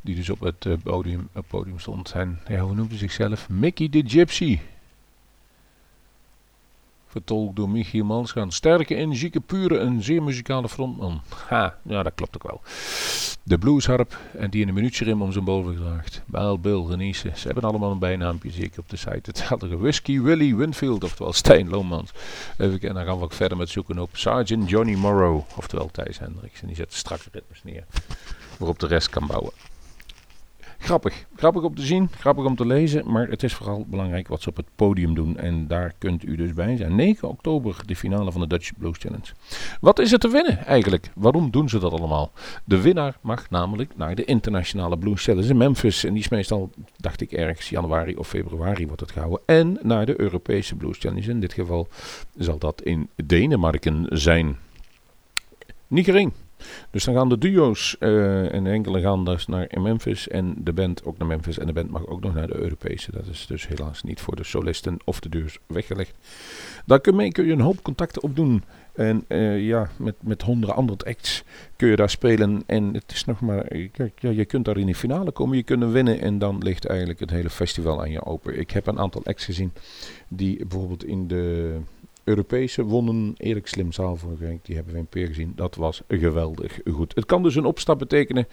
Die 0.00 0.14
dus 0.14 0.30
op 0.30 0.40
het 0.40 0.64
uh, 0.64 0.74
podium, 0.82 1.28
podium 1.48 1.78
stond. 1.78 2.12
En 2.12 2.40
hoe 2.58 2.74
noemde 2.74 2.96
zichzelf? 2.96 3.48
Mickey 3.48 3.88
the 3.88 4.02
Gypsy. 4.06 4.58
Vertolkt 7.16 7.56
door 7.56 7.68
Michiel 7.68 8.04
Malschaert. 8.04 8.54
Sterke, 8.54 8.94
energieke, 8.94 9.40
pure 9.40 9.78
en 9.78 10.02
zeer 10.02 10.22
muzikale 10.22 10.68
frontman. 10.68 11.20
Ha, 11.48 11.74
ja, 11.82 12.02
dat 12.02 12.14
klopt 12.14 12.34
ook 12.34 12.50
wel. 12.50 12.60
De 13.42 13.58
bluesharp 13.58 14.18
en 14.38 14.50
die 14.50 14.62
in 14.62 14.68
een 14.68 14.74
minuutje 14.74 15.14
om 15.14 15.32
zijn 15.32 15.44
boven 15.44 15.76
draagt. 15.76 16.22
Bijl, 16.26 16.58
Bill, 16.58 16.84
Renise. 16.86 17.30
Ze 17.34 17.46
hebben 17.46 17.64
allemaal 17.64 17.90
een 17.90 17.98
bijnaampje, 17.98 18.50
zie 18.50 18.64
ik 18.64 18.78
op 18.78 18.88
de 18.88 18.96
site. 18.96 19.20
Hetzelfde 19.22 19.76
Whisky 19.76 20.20
Willy 20.20 20.54
Winfield, 20.54 21.04
oftewel 21.04 21.32
Stijn 21.32 21.68
Loomans. 21.68 22.10
Even 22.58 22.80
en 22.80 22.94
dan 22.94 23.04
gaan 23.04 23.18
we 23.18 23.24
ook 23.24 23.32
verder 23.32 23.58
met 23.58 23.68
zoeken 23.68 23.98
op 23.98 24.10
Sergeant 24.12 24.70
Johnny 24.70 24.94
Morrow, 24.94 25.42
oftewel 25.56 25.88
Thijs 25.92 26.18
Hendricks. 26.18 26.60
En 26.60 26.66
die 26.66 26.76
zet 26.76 26.94
strakke 26.94 27.28
ritmes 27.32 27.62
neer, 27.64 27.84
waarop 28.58 28.78
de 28.78 28.86
rest 28.86 29.10
kan 29.10 29.26
bouwen. 29.26 29.52
Grappig. 30.78 31.26
Grappig 31.36 31.62
om 31.62 31.74
te 31.74 31.82
zien, 31.82 32.08
grappig 32.18 32.44
om 32.44 32.56
te 32.56 32.66
lezen, 32.66 33.10
maar 33.10 33.28
het 33.28 33.42
is 33.42 33.54
vooral 33.54 33.84
belangrijk 33.88 34.28
wat 34.28 34.42
ze 34.42 34.48
op 34.48 34.56
het 34.56 34.66
podium 34.76 35.14
doen. 35.14 35.36
En 35.36 35.66
daar 35.66 35.92
kunt 35.98 36.24
u 36.24 36.36
dus 36.36 36.52
bij 36.52 36.76
zijn. 36.76 36.94
9 36.94 37.28
oktober, 37.28 37.76
de 37.86 37.96
finale 37.96 38.32
van 38.32 38.40
de 38.40 38.46
Dutch 38.46 38.70
Blues 38.78 38.98
Challenge. 38.98 39.32
Wat 39.80 39.98
is 39.98 40.12
er 40.12 40.18
te 40.18 40.28
winnen 40.28 40.66
eigenlijk? 40.66 41.10
Waarom 41.14 41.50
doen 41.50 41.68
ze 41.68 41.78
dat 41.78 41.92
allemaal? 41.92 42.32
De 42.64 42.80
winnaar 42.80 43.16
mag 43.20 43.50
namelijk 43.50 43.96
naar 43.96 44.14
de 44.14 44.24
internationale 44.24 44.98
Blues 44.98 45.24
Challenge 45.24 45.48
in 45.48 45.56
Memphis. 45.56 46.04
En 46.04 46.12
die 46.12 46.22
is 46.22 46.28
meestal, 46.28 46.70
dacht 46.96 47.20
ik, 47.20 47.32
ergens 47.32 47.68
januari 47.68 48.16
of 48.16 48.28
februari 48.28 48.86
wordt 48.86 49.00
het 49.00 49.12
gehouden. 49.12 49.40
En 49.46 49.78
naar 49.82 50.06
de 50.06 50.20
Europese 50.20 50.74
Blues 50.74 50.98
Challenge. 50.98 51.30
In 51.30 51.40
dit 51.40 51.52
geval 51.52 51.88
zal 52.36 52.58
dat 52.58 52.82
in 52.82 53.08
Denemarken 53.24 54.06
zijn. 54.08 54.56
Niet 55.86 56.04
gering. 56.04 56.32
Dus 56.90 57.04
dan 57.04 57.14
gaan 57.14 57.28
de 57.28 57.38
duo's 57.38 57.96
uh, 58.00 58.54
en 58.54 58.66
enkele 58.66 59.00
gaan 59.00 59.24
dus 59.24 59.46
naar 59.46 59.68
Memphis 59.80 60.28
en 60.28 60.54
de 60.58 60.72
band 60.72 61.04
ook 61.04 61.18
naar 61.18 61.28
Memphis. 61.28 61.58
En 61.58 61.66
de 61.66 61.72
band 61.72 61.90
mag 61.90 62.06
ook 62.06 62.20
nog 62.20 62.34
naar 62.34 62.46
de 62.46 62.56
Europese. 62.56 63.12
Dat 63.12 63.26
is 63.26 63.46
dus 63.46 63.68
helaas 63.68 64.02
niet 64.02 64.20
voor 64.20 64.36
de 64.36 64.44
solisten 64.44 64.96
of 65.04 65.20
de 65.20 65.28
deurs 65.28 65.58
weggelegd. 65.66 66.14
Daar 66.86 67.00
kun 67.00 67.18
je, 67.18 67.52
een 67.52 67.60
hoop 67.60 67.82
contacten 67.82 68.22
opdoen. 68.22 68.62
En 68.94 69.24
uh, 69.28 69.66
ja, 69.66 69.90
met, 69.96 70.14
met 70.20 70.42
honderden 70.42 70.76
andere 70.76 71.04
acts 71.04 71.44
kun 71.76 71.88
je 71.88 71.96
daar 71.96 72.10
spelen. 72.10 72.62
En 72.66 72.94
het 72.94 73.12
is 73.12 73.24
nog 73.24 73.40
maar, 73.40 73.76
ja, 73.92 74.30
je 74.30 74.44
kunt 74.44 74.64
daar 74.64 74.78
in 74.78 74.86
de 74.86 74.94
finale 74.94 75.30
komen, 75.30 75.56
je 75.56 75.62
kunt 75.62 75.84
winnen. 75.84 76.20
En 76.20 76.38
dan 76.38 76.62
ligt 76.62 76.86
eigenlijk 76.86 77.20
het 77.20 77.30
hele 77.30 77.50
festival 77.50 78.00
aan 78.00 78.10
je 78.10 78.24
open. 78.24 78.58
Ik 78.58 78.70
heb 78.70 78.86
een 78.86 78.98
aantal 78.98 79.24
acts 79.24 79.44
gezien 79.44 79.72
die 80.28 80.66
bijvoorbeeld 80.66 81.04
in 81.04 81.28
de 81.28 81.76
Europese 82.26 82.82
wonnen. 82.82 83.34
Erik 83.36 83.66
Slimzaal 83.66 84.16
vorige 84.16 84.44
week, 84.44 84.64
die 84.64 84.74
hebben 84.74 84.92
we 84.92 84.98
in 84.98 85.06
Peer 85.06 85.26
gezien. 85.26 85.52
Dat 85.56 85.74
was 85.74 86.02
geweldig 86.08 86.78
goed. 86.92 87.14
Het 87.14 87.26
kan 87.26 87.42
dus 87.42 87.54
een 87.54 87.64
opstap 87.64 87.98
betekenen 87.98 88.48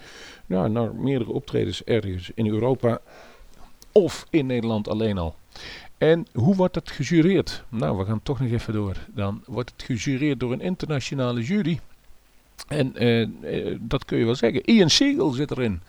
nou, 0.46 0.68
naar 0.68 0.94
meerdere 0.94 1.32
optredens 1.32 1.84
ergens 1.84 2.30
in 2.34 2.46
Europa 2.46 3.00
of 3.92 4.26
in 4.30 4.46
Nederland 4.46 4.88
alleen 4.88 5.18
al. 5.18 5.34
En 5.98 6.26
hoe 6.32 6.54
wordt 6.56 6.74
het 6.74 6.90
gejureerd? 6.90 7.64
Nou, 7.68 7.98
we 7.98 8.04
gaan 8.04 8.22
toch 8.22 8.40
nog 8.40 8.50
even 8.50 8.72
door. 8.72 8.96
Dan 9.14 9.42
wordt 9.46 9.72
het 9.76 9.82
gejureerd 9.82 10.40
door 10.40 10.52
een 10.52 10.60
internationale 10.60 11.42
jury. 11.42 11.80
En 12.68 12.92
uh, 13.04 13.20
uh, 13.20 13.76
dat 13.80 14.04
kun 14.04 14.18
je 14.18 14.24
wel 14.24 14.34
zeggen. 14.34 14.64
Ian 14.64 14.90
Siegel 14.90 15.30
zit 15.30 15.50
erin. 15.50 15.80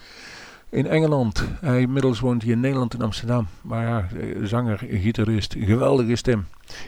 In 0.76 0.88
Engeland. 0.88 1.44
Hij 1.62 1.82
inmiddels 1.82 2.20
woont 2.20 2.44
hier 2.44 2.52
in 2.52 2.60
Nederland 2.60 2.94
in 2.94 3.02
Amsterdam. 3.02 3.48
Maar 3.62 3.88
ja, 3.88 4.08
zanger, 4.46 4.78
gitarist, 4.78 5.56
geweldige 5.60 6.16
stem. 6.16 6.46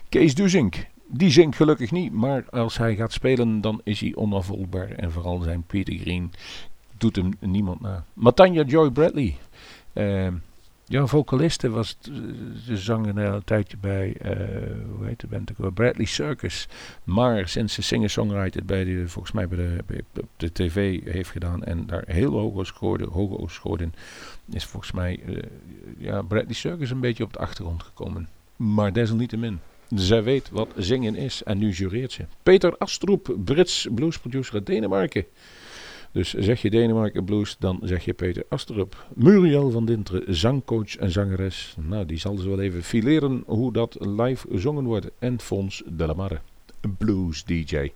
Kees 0.10 0.36
Duzink. 0.36 0.88
Die 1.08 1.32
zingt 1.32 1.56
gelukkig 1.56 1.91
niet, 1.91 2.13
maar 2.13 2.45
als 2.50 2.78
hij 2.78 2.95
gaat 2.95 3.12
spelen, 3.13 3.62
dan 3.62 3.82
is 3.84 4.00
hij 4.00 4.15
onafvolgbaar. 4.15 4.89
En 4.89 5.12
vooral 5.12 5.41
zijn 5.41 5.63
Peter 5.63 5.97
Green 5.97 6.32
doet 6.97 7.15
hem 7.15 7.34
niemand 7.39 7.82
na. 7.82 8.04
Matanya 8.13 8.63
Joy 8.63 8.91
Bradley. 8.91 9.38
Uh, 9.93 10.28
ja, 10.88 11.06
vocaliste 11.06 11.69
was, 11.69 11.97
ze 12.65 12.78
zang 12.78 13.15
een 13.15 13.43
tijdje 13.43 13.78
bij, 13.78 14.15
uh, 14.26 14.32
hoe 14.95 15.06
heet 15.06 15.19
de 15.19 15.28
band 15.28 15.73
Bradley 15.73 16.06
Circus. 16.06 16.67
Maar 17.04 17.47
sinds 17.47 17.73
ze 17.73 17.82
singer-songwriter 17.82 18.65
bij 18.65 18.84
de, 18.84 19.08
volgens 19.08 19.34
mij 19.34 19.47
bij 19.47 19.82
de, 19.88 20.04
de 20.38 20.52
tv 20.52 21.04
heeft 21.04 21.30
gedaan 21.30 21.63
en 21.63 21.86
daar 21.86 22.04
heel 22.06 22.32
hoog 22.32 22.65
scoorde, 22.65 23.06
hoog 23.06 23.52
scoorde, 23.52 23.89
is 24.52 24.65
volgens 24.65 24.91
mij, 24.91 25.19
uh, 25.26 25.38
ja, 25.97 26.21
Bradley 26.21 26.54
Circus 26.54 26.89
een 26.89 27.00
beetje 27.00 27.23
op 27.23 27.34
de 27.34 27.39
achtergrond 27.39 27.84
gekomen. 27.84 28.30
Maar 28.56 28.93
desalniettemin. 28.93 29.60
Zij 29.95 30.23
weet 30.23 30.50
wat 30.50 30.69
zingen 30.76 31.15
is 31.15 31.43
en 31.43 31.58
nu 31.58 31.71
jureert 31.71 32.12
ze. 32.12 32.26
Peter 32.43 32.78
Astroep, 32.78 33.36
Brits 33.45 33.88
bluesproducer 33.91 34.54
uit 34.54 34.65
Denemarken. 34.65 35.26
Dus 36.17 36.34
zeg 36.34 36.62
je 36.62 36.69
Denemarken 36.69 37.23
Blues, 37.23 37.56
dan 37.60 37.80
zeg 37.84 38.06
je 38.06 38.13
Peter 38.13 38.43
Asterup. 38.49 39.08
Muriel 39.15 39.71
van 39.71 39.86
Dinteren, 39.86 40.36
zangcoach 40.36 40.95
en 40.95 41.12
zangeres. 41.12 41.75
Nou, 41.80 42.06
die 42.06 42.17
zal 42.17 42.38
ze 42.38 42.49
wel 42.49 42.60
even 42.60 42.84
fileren 42.84 43.43
hoe 43.45 43.73
dat 43.73 43.97
live 43.99 44.47
gezongen 44.51 44.84
wordt. 44.84 45.10
En 45.19 45.39
Fons 45.39 45.84
Delamarre, 45.86 46.39
blues 46.97 47.43
DJ. 47.43 47.91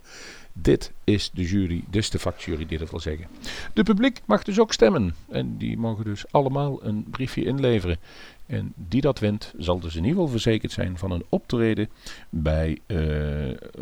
Dit 0.54 0.92
is 1.04 1.32
de 1.34 1.44
jury, 1.44 1.84
is 1.92 2.10
de 2.10 2.20
vakjury 2.20 2.66
die 2.66 2.78
dat 2.78 2.90
wil 2.90 3.00
zeggen. 3.00 3.28
De 3.74 3.84
publiek 3.84 4.22
mag 4.26 4.44
dus 4.44 4.60
ook 4.60 4.74
stemmen. 4.74 5.16
En 5.30 5.58
die 5.58 5.78
mogen 5.78 6.04
dus 6.04 6.26
allemaal 6.32 6.84
een 6.84 7.04
briefje 7.10 7.44
inleveren. 7.44 7.98
En 8.46 8.74
die 8.76 9.02
dat 9.02 9.20
wint, 9.20 9.54
zal 9.58 9.80
dus 9.80 9.96
in 9.96 10.02
ieder 10.02 10.12
geval 10.12 10.28
verzekerd 10.28 10.72
zijn 10.72 10.98
van 10.98 11.12
een 11.12 11.24
optreden 11.30 11.90
bij 12.30 12.80
uh, 12.88 12.98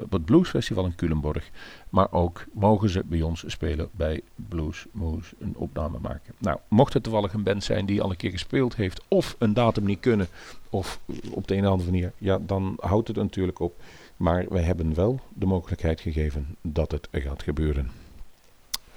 het 0.10 0.26
Bluesfestival 0.26 0.86
in 0.86 0.96
Culemborg. 0.96 1.50
Maar 1.90 2.12
ook 2.12 2.46
mogen 2.54 2.90
ze 2.90 3.04
bij 3.06 3.22
ons 3.22 3.44
spelen 3.48 3.90
bij 3.92 4.22
Blues 4.36 4.86
Moose 4.92 5.36
een 5.40 5.56
opname 5.56 5.98
maken. 6.02 6.34
Nou, 6.38 6.60
mocht 6.68 6.94
het 6.94 7.04
toevallig 7.04 7.34
een 7.34 7.44
band 7.44 7.64
zijn 7.64 7.86
die 7.86 8.02
al 8.02 8.10
een 8.10 8.16
keer 8.16 8.32
gespeeld 8.32 8.76
heeft, 8.76 9.02
of 9.08 9.36
een 9.40 9.54
datum 9.54 9.86
niet 9.86 10.00
kunnen, 10.00 10.28
of 10.70 11.00
op 11.32 11.48
de 11.48 11.56
een 11.56 11.66
of 11.66 11.72
andere 11.72 11.92
manier, 11.92 12.12
ja, 12.18 12.40
dan 12.42 12.74
houdt 12.80 13.08
het 13.08 13.18
natuurlijk 13.18 13.60
op. 13.60 13.82
Maar 14.20 14.46
wij 14.50 14.64
hebben 14.64 14.94
wel 14.94 15.20
de 15.34 15.46
mogelijkheid 15.46 16.02
gegeven 16.02 16.56
dat 16.62 16.92
het 16.92 17.08
gaat 17.12 17.44
gebeuren. 17.44 17.92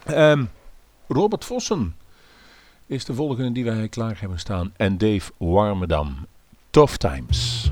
Um, 0.08 0.50
Robert 1.08 1.44
Vossen 1.44 1.96
is 2.87 3.04
de 3.04 3.14
volgende 3.14 3.52
die 3.52 3.64
wij 3.64 3.88
klaar 3.88 4.20
hebben 4.20 4.38
staan. 4.38 4.72
En 4.76 4.98
Dave 4.98 5.32
Warmedam. 5.37 6.26
Tough 6.70 6.94
Times. 6.94 7.70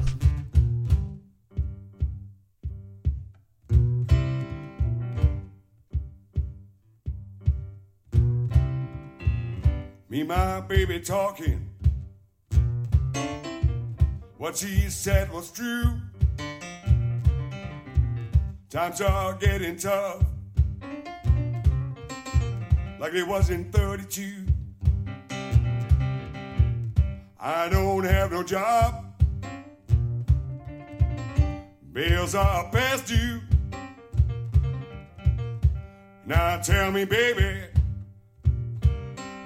Me 10.06 10.24
my 10.24 10.64
baby 10.68 11.00
talking. 11.00 11.68
What 14.36 14.58
she 14.58 14.90
said 14.90 15.30
was 15.32 15.52
true. 15.52 16.09
Times 18.70 19.00
are 19.00 19.35
getting 19.35 19.76
tough. 19.76 20.22
Like 23.00 23.14
it 23.14 23.26
was 23.26 23.50
in 23.50 23.64
32. 23.72 24.46
I 27.40 27.68
don't 27.68 28.04
have 28.04 28.30
no 28.30 28.44
job. 28.44 29.06
Bills 31.92 32.37
are 32.37 32.70
past 32.70 33.09
due. 33.09 33.40
Now 36.24 36.61
tell 36.61 36.92
me, 36.92 37.04
baby, 37.04 37.62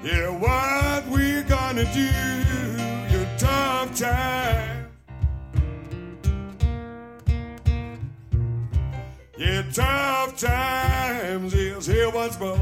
yeah, 0.05 0.29
what 0.29 1.09
we 1.09 1.41
gonna 1.45 1.91
do? 1.95 3.17
Your 3.17 3.27
tough 3.39 3.99
time. 3.99 4.74
Tough 9.75 10.37
times 10.39 11.53
is 11.53 11.85
here 11.85 12.09
once 12.11 12.39
more. 12.39 12.57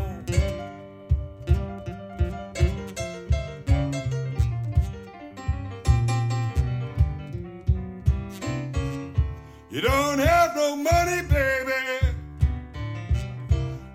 You 9.71 9.81
don't 9.83 10.19
have 10.21 10.57
no 10.57 10.77
money, 10.77 11.23
baby. 11.29 11.73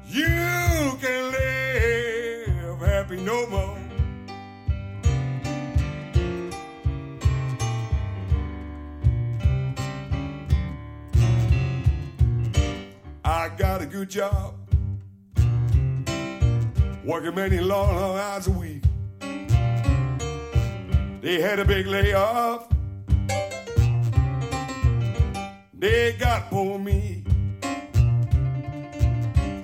You 0.08 0.98
can 1.02 1.32
live 1.32 2.80
happy 2.82 3.18
no 3.18 3.48
more. 3.48 3.77
I 13.48 13.50
got 13.52 13.82
a 13.82 13.86
good 13.86 14.10
job, 14.10 14.56
working 17.06 17.34
many 17.34 17.62
long, 17.62 17.96
long 17.96 18.18
hours 18.20 18.48
a 18.48 18.52
week. 18.52 18.84
They 21.22 21.40
had 21.40 21.58
a 21.60 21.64
big 21.64 21.88
layoff 21.88 22.68
they 25.74 26.18
got 26.20 26.50
for 26.50 26.78
me. 26.78 27.24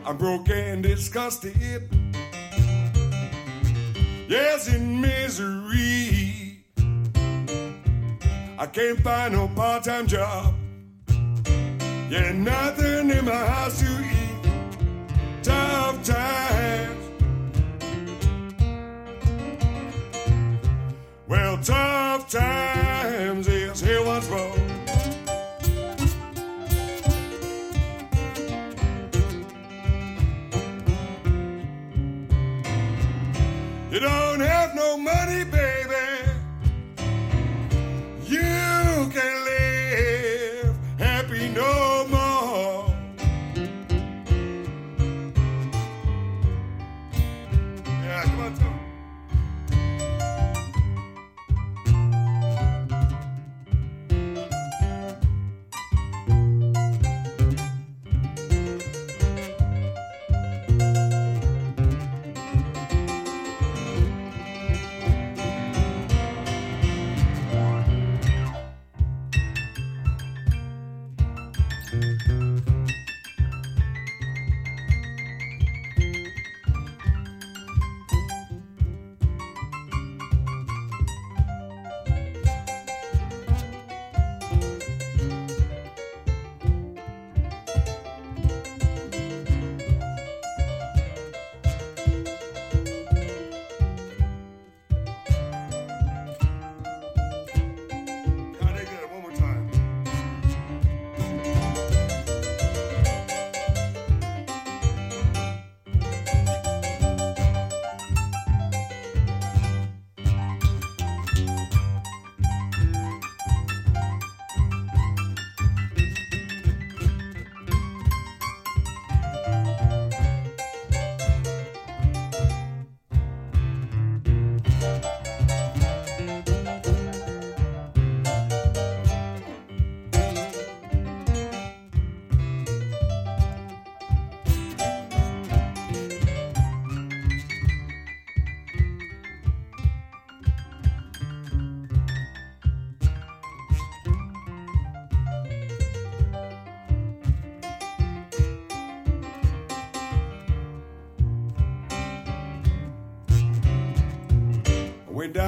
I'm 0.05 0.15
broke 0.17 0.47
and 0.47 0.81
disgusted. 0.81 1.89
Yes, 4.29 4.73
in 4.73 5.01
misery. 5.01 6.63
I 8.57 8.65
can't 8.65 8.99
find 9.01 9.33
no 9.33 9.49
part 9.49 9.83
time 9.83 10.07
job. 10.07 10.55
Yeah, 12.13 12.31
nothing 12.31 13.09
in 13.09 13.25
my 13.25 13.31
house 13.31 13.79
to 13.79 13.87
eat. 13.87 14.51
Tough 15.41 16.03
times. 16.03 17.09
Well, 21.27 21.57
tough 21.57 22.29
times 22.29 22.72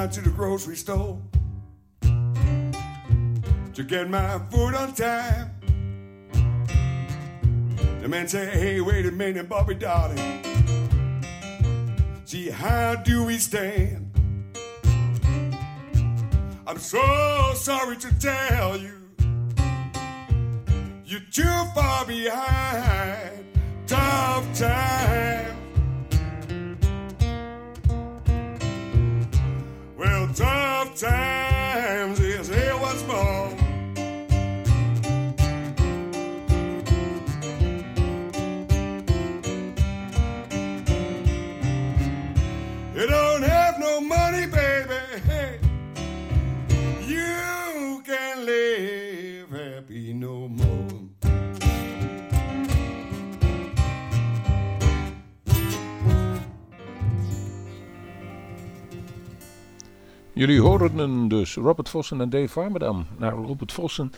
down 0.06 0.12
to 0.12 0.20
the 0.20 0.30
grocery 0.30 0.76
store 0.76 1.20
to 3.74 3.82
get 3.82 4.08
my 4.08 4.38
food 4.50 4.74
on 4.74 4.94
time. 4.94 5.50
The 8.00 8.08
man 8.08 8.28
said, 8.28 8.52
Hey, 8.52 8.80
wait 8.80 9.06
a 9.06 9.10
minute, 9.10 9.48
Bobby 9.48 9.74
darling. 9.74 10.44
See, 12.24 12.50
how 12.50 12.94
do 12.94 13.24
we 13.24 13.38
stand? 13.38 14.12
I'm 16.66 16.78
so 16.78 17.52
sorry 17.54 17.96
to 17.96 18.20
tell 18.20 18.76
you, 18.76 18.95
Jullie 60.36 60.60
horen 60.60 61.28
dus 61.28 61.54
Robert 61.54 61.88
Vossen 61.88 62.20
en 62.20 62.30
Dave 62.30 62.60
Warmerdam. 62.60 63.06
Nou, 63.18 63.46
Robert 63.46 63.72
Vossen 63.72 64.12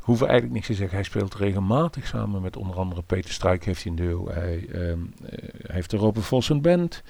hoeven 0.00 0.26
eigenlijk 0.26 0.54
niks 0.54 0.66
te 0.66 0.74
zeggen. 0.74 0.96
Hij 0.96 1.04
speelt 1.04 1.34
regelmatig 1.34 2.06
samen 2.06 2.42
met 2.42 2.56
onder 2.56 2.76
andere 2.76 3.02
Peter 3.02 3.30
Struik 3.30 3.64
heeft 3.64 3.82
hij 3.82 3.92
een 3.92 3.98
duo. 3.98 4.28
Hij 4.30 4.66
ehm, 4.72 4.98
eh, 5.24 5.48
heeft 5.66 5.90
de 5.90 5.96
Robert 5.96 6.24
Vossen 6.24 6.60
Band. 6.60 7.02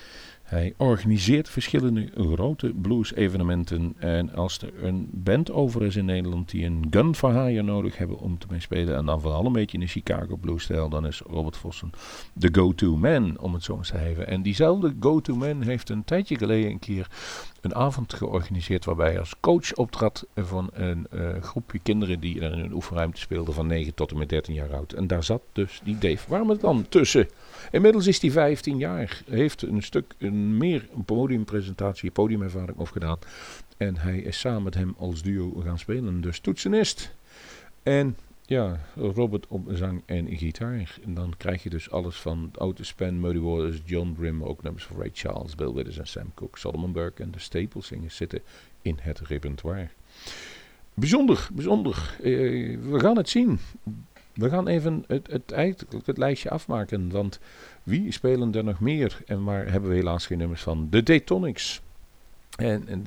Hij 0.53 0.75
organiseert 0.77 1.49
verschillende 1.49 2.09
grote 2.17 2.73
blues-evenementen. 2.83 3.95
En 3.99 4.35
als 4.35 4.59
er 4.59 4.85
een 4.85 5.09
band 5.13 5.51
over 5.51 5.83
is 5.83 5.97
in 5.97 6.05
Nederland 6.05 6.51
die 6.51 6.65
een 6.65 6.87
gun 6.91 7.65
nodig 7.65 7.99
hebben 7.99 8.19
om 8.19 8.39
te 8.39 8.47
mee 8.51 8.61
spelen. 8.61 8.97
En 8.97 9.07
dan 9.07 9.21
vooral 9.21 9.47
een 9.47 9.53
beetje 9.53 9.77
in 9.79 9.85
de 9.85 9.91
Chicago 9.91 10.37
blues-stijl. 10.37 10.89
Dan 10.89 11.07
is 11.07 11.23
Robert 11.27 11.57
Vossen 11.57 11.91
de 12.33 12.49
go-to 12.53 12.97
man, 12.97 13.39
om 13.39 13.55
het 13.55 13.65
zo 13.65 13.77
eens 13.77 13.89
te 13.89 13.99
even. 13.99 14.27
En 14.27 14.43
diezelfde 14.43 14.95
go-to 15.01 15.35
man 15.35 15.63
heeft 15.63 15.89
een 15.89 16.05
tijdje 16.05 16.37
geleden 16.37 16.71
een 16.71 16.79
keer 16.79 17.07
een 17.61 17.75
avond 17.75 18.15
georganiseerd 18.15 18.85
waarbij 18.85 19.09
hij 19.09 19.19
als 19.19 19.35
coach 19.41 19.75
optrad 19.75 20.27
van 20.35 20.71
een 20.73 21.07
eh, 21.11 21.43
groepje 21.43 21.79
kinderen 21.79 22.21
die 22.21 22.41
in 22.41 22.53
een 22.53 22.73
oefenruimte 22.73 23.21
speelden 23.21 23.55
van 23.55 23.67
9 23.67 23.95
tot 23.95 24.11
en 24.11 24.19
met 24.19 24.29
13 24.29 24.55
jaar 24.55 24.75
oud. 24.75 24.93
En 24.93 25.07
daar 25.07 25.25
zat 25.25 25.43
dus 25.53 25.81
die 25.85 25.99
Dave 25.99 26.29
Warmer 26.31 26.59
dan 26.59 26.87
tussen. 26.89 27.29
Inmiddels 27.73 28.07
is 28.07 28.21
hij 28.21 28.31
15 28.31 28.79
jaar, 28.79 29.23
heeft 29.31 29.63
een 29.63 29.83
stuk 29.83 30.15
een 30.19 30.57
meer 30.57 30.89
een 30.95 31.05
podiumpresentatie, 31.05 32.11
podiumervaring 32.11 32.79
opgedaan. 32.79 33.19
En 33.77 33.97
hij 33.97 34.19
is 34.19 34.39
samen 34.39 34.63
met 34.63 34.75
hem 34.75 34.95
als 34.99 35.23
duo 35.23 35.53
gaan 35.65 35.79
spelen, 35.79 36.21
dus 36.21 36.39
toetsenist. 36.39 37.15
En 37.83 38.17
ja, 38.43 38.81
Robert 38.95 39.47
op 39.49 39.69
zang 39.73 40.03
en 40.07 40.37
gitaar. 40.37 40.99
En 41.05 41.15
dan 41.15 41.35
krijg 41.37 41.63
je 41.63 41.71
dus 41.71 41.91
alles 41.91 42.17
van 42.17 42.51
Otis 42.59 42.89
Span, 42.89 43.21
Muddy 43.21 43.41
Waters, 43.41 43.81
John 43.85 44.13
Brim, 44.13 44.45
ook 44.45 44.63
nummers 44.63 44.85
van 44.85 44.97
Ray 44.97 45.11
Charles, 45.13 45.55
Bill 45.55 45.73
Withers 45.73 45.99
en 45.99 46.07
Sam 46.07 46.35
Cooke. 46.35 46.59
Solomon 46.59 46.93
Burke 46.93 47.23
en 47.23 47.31
de 47.31 47.39
Staples 47.39 47.87
zingers 47.87 48.17
zitten 48.17 48.41
in 48.83 48.99
het 49.01 49.21
repertoire. 49.21 49.89
Bijzonder, 50.95 51.49
bijzonder. 51.53 52.17
Eh, 52.23 52.31
we 52.79 52.99
gaan 53.01 53.17
het 53.17 53.29
zien. 53.29 53.59
We 54.35 54.49
gaan 54.49 54.69
even 54.69 55.05
het, 55.07 55.27
het, 55.31 55.53
eigenlijk 55.53 56.07
het 56.07 56.19
lijstje 56.19 56.51
afmaken. 56.51 57.11
Want 57.11 57.41
wie 57.83 58.13
spelen 58.13 58.55
er 58.55 58.65
nog 58.65 58.81
meer? 58.81 59.19
En 59.27 59.45
waar 59.45 59.71
hebben 59.71 59.91
we 59.91 59.97
helaas 59.97 60.27
geen 60.27 60.39
nummers 60.39 60.63
van? 60.63 60.87
De 60.91 61.03
Daytonics. 61.03 61.83
En, 62.57 62.89
en 62.89 63.05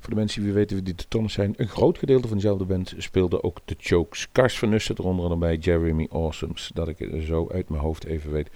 voor 0.00 0.10
de 0.10 0.16
mensen 0.16 0.42
die 0.42 0.52
weten 0.52 0.76
wie 0.76 0.84
die 0.84 1.06
tonnen 1.08 1.30
zijn, 1.30 1.54
een 1.56 1.68
groot 1.68 1.98
gedeelte 1.98 2.28
van 2.28 2.36
dezelfde 2.36 2.64
band 2.64 2.94
speelde 2.96 3.42
ook 3.42 3.60
de 3.64 3.76
Chokes. 3.78 4.28
Kars 4.32 4.58
van 4.58 4.68
Nussen 4.68 4.94
eronder 4.98 5.28
dan 5.28 5.38
bij 5.38 5.56
Jeremy 5.56 6.06
Awesomes, 6.10 6.70
dat 6.74 6.88
ik 6.88 7.22
zo 7.26 7.48
uit 7.52 7.68
mijn 7.68 7.82
hoofd 7.82 8.04
even 8.04 8.30
weet. 8.30 8.50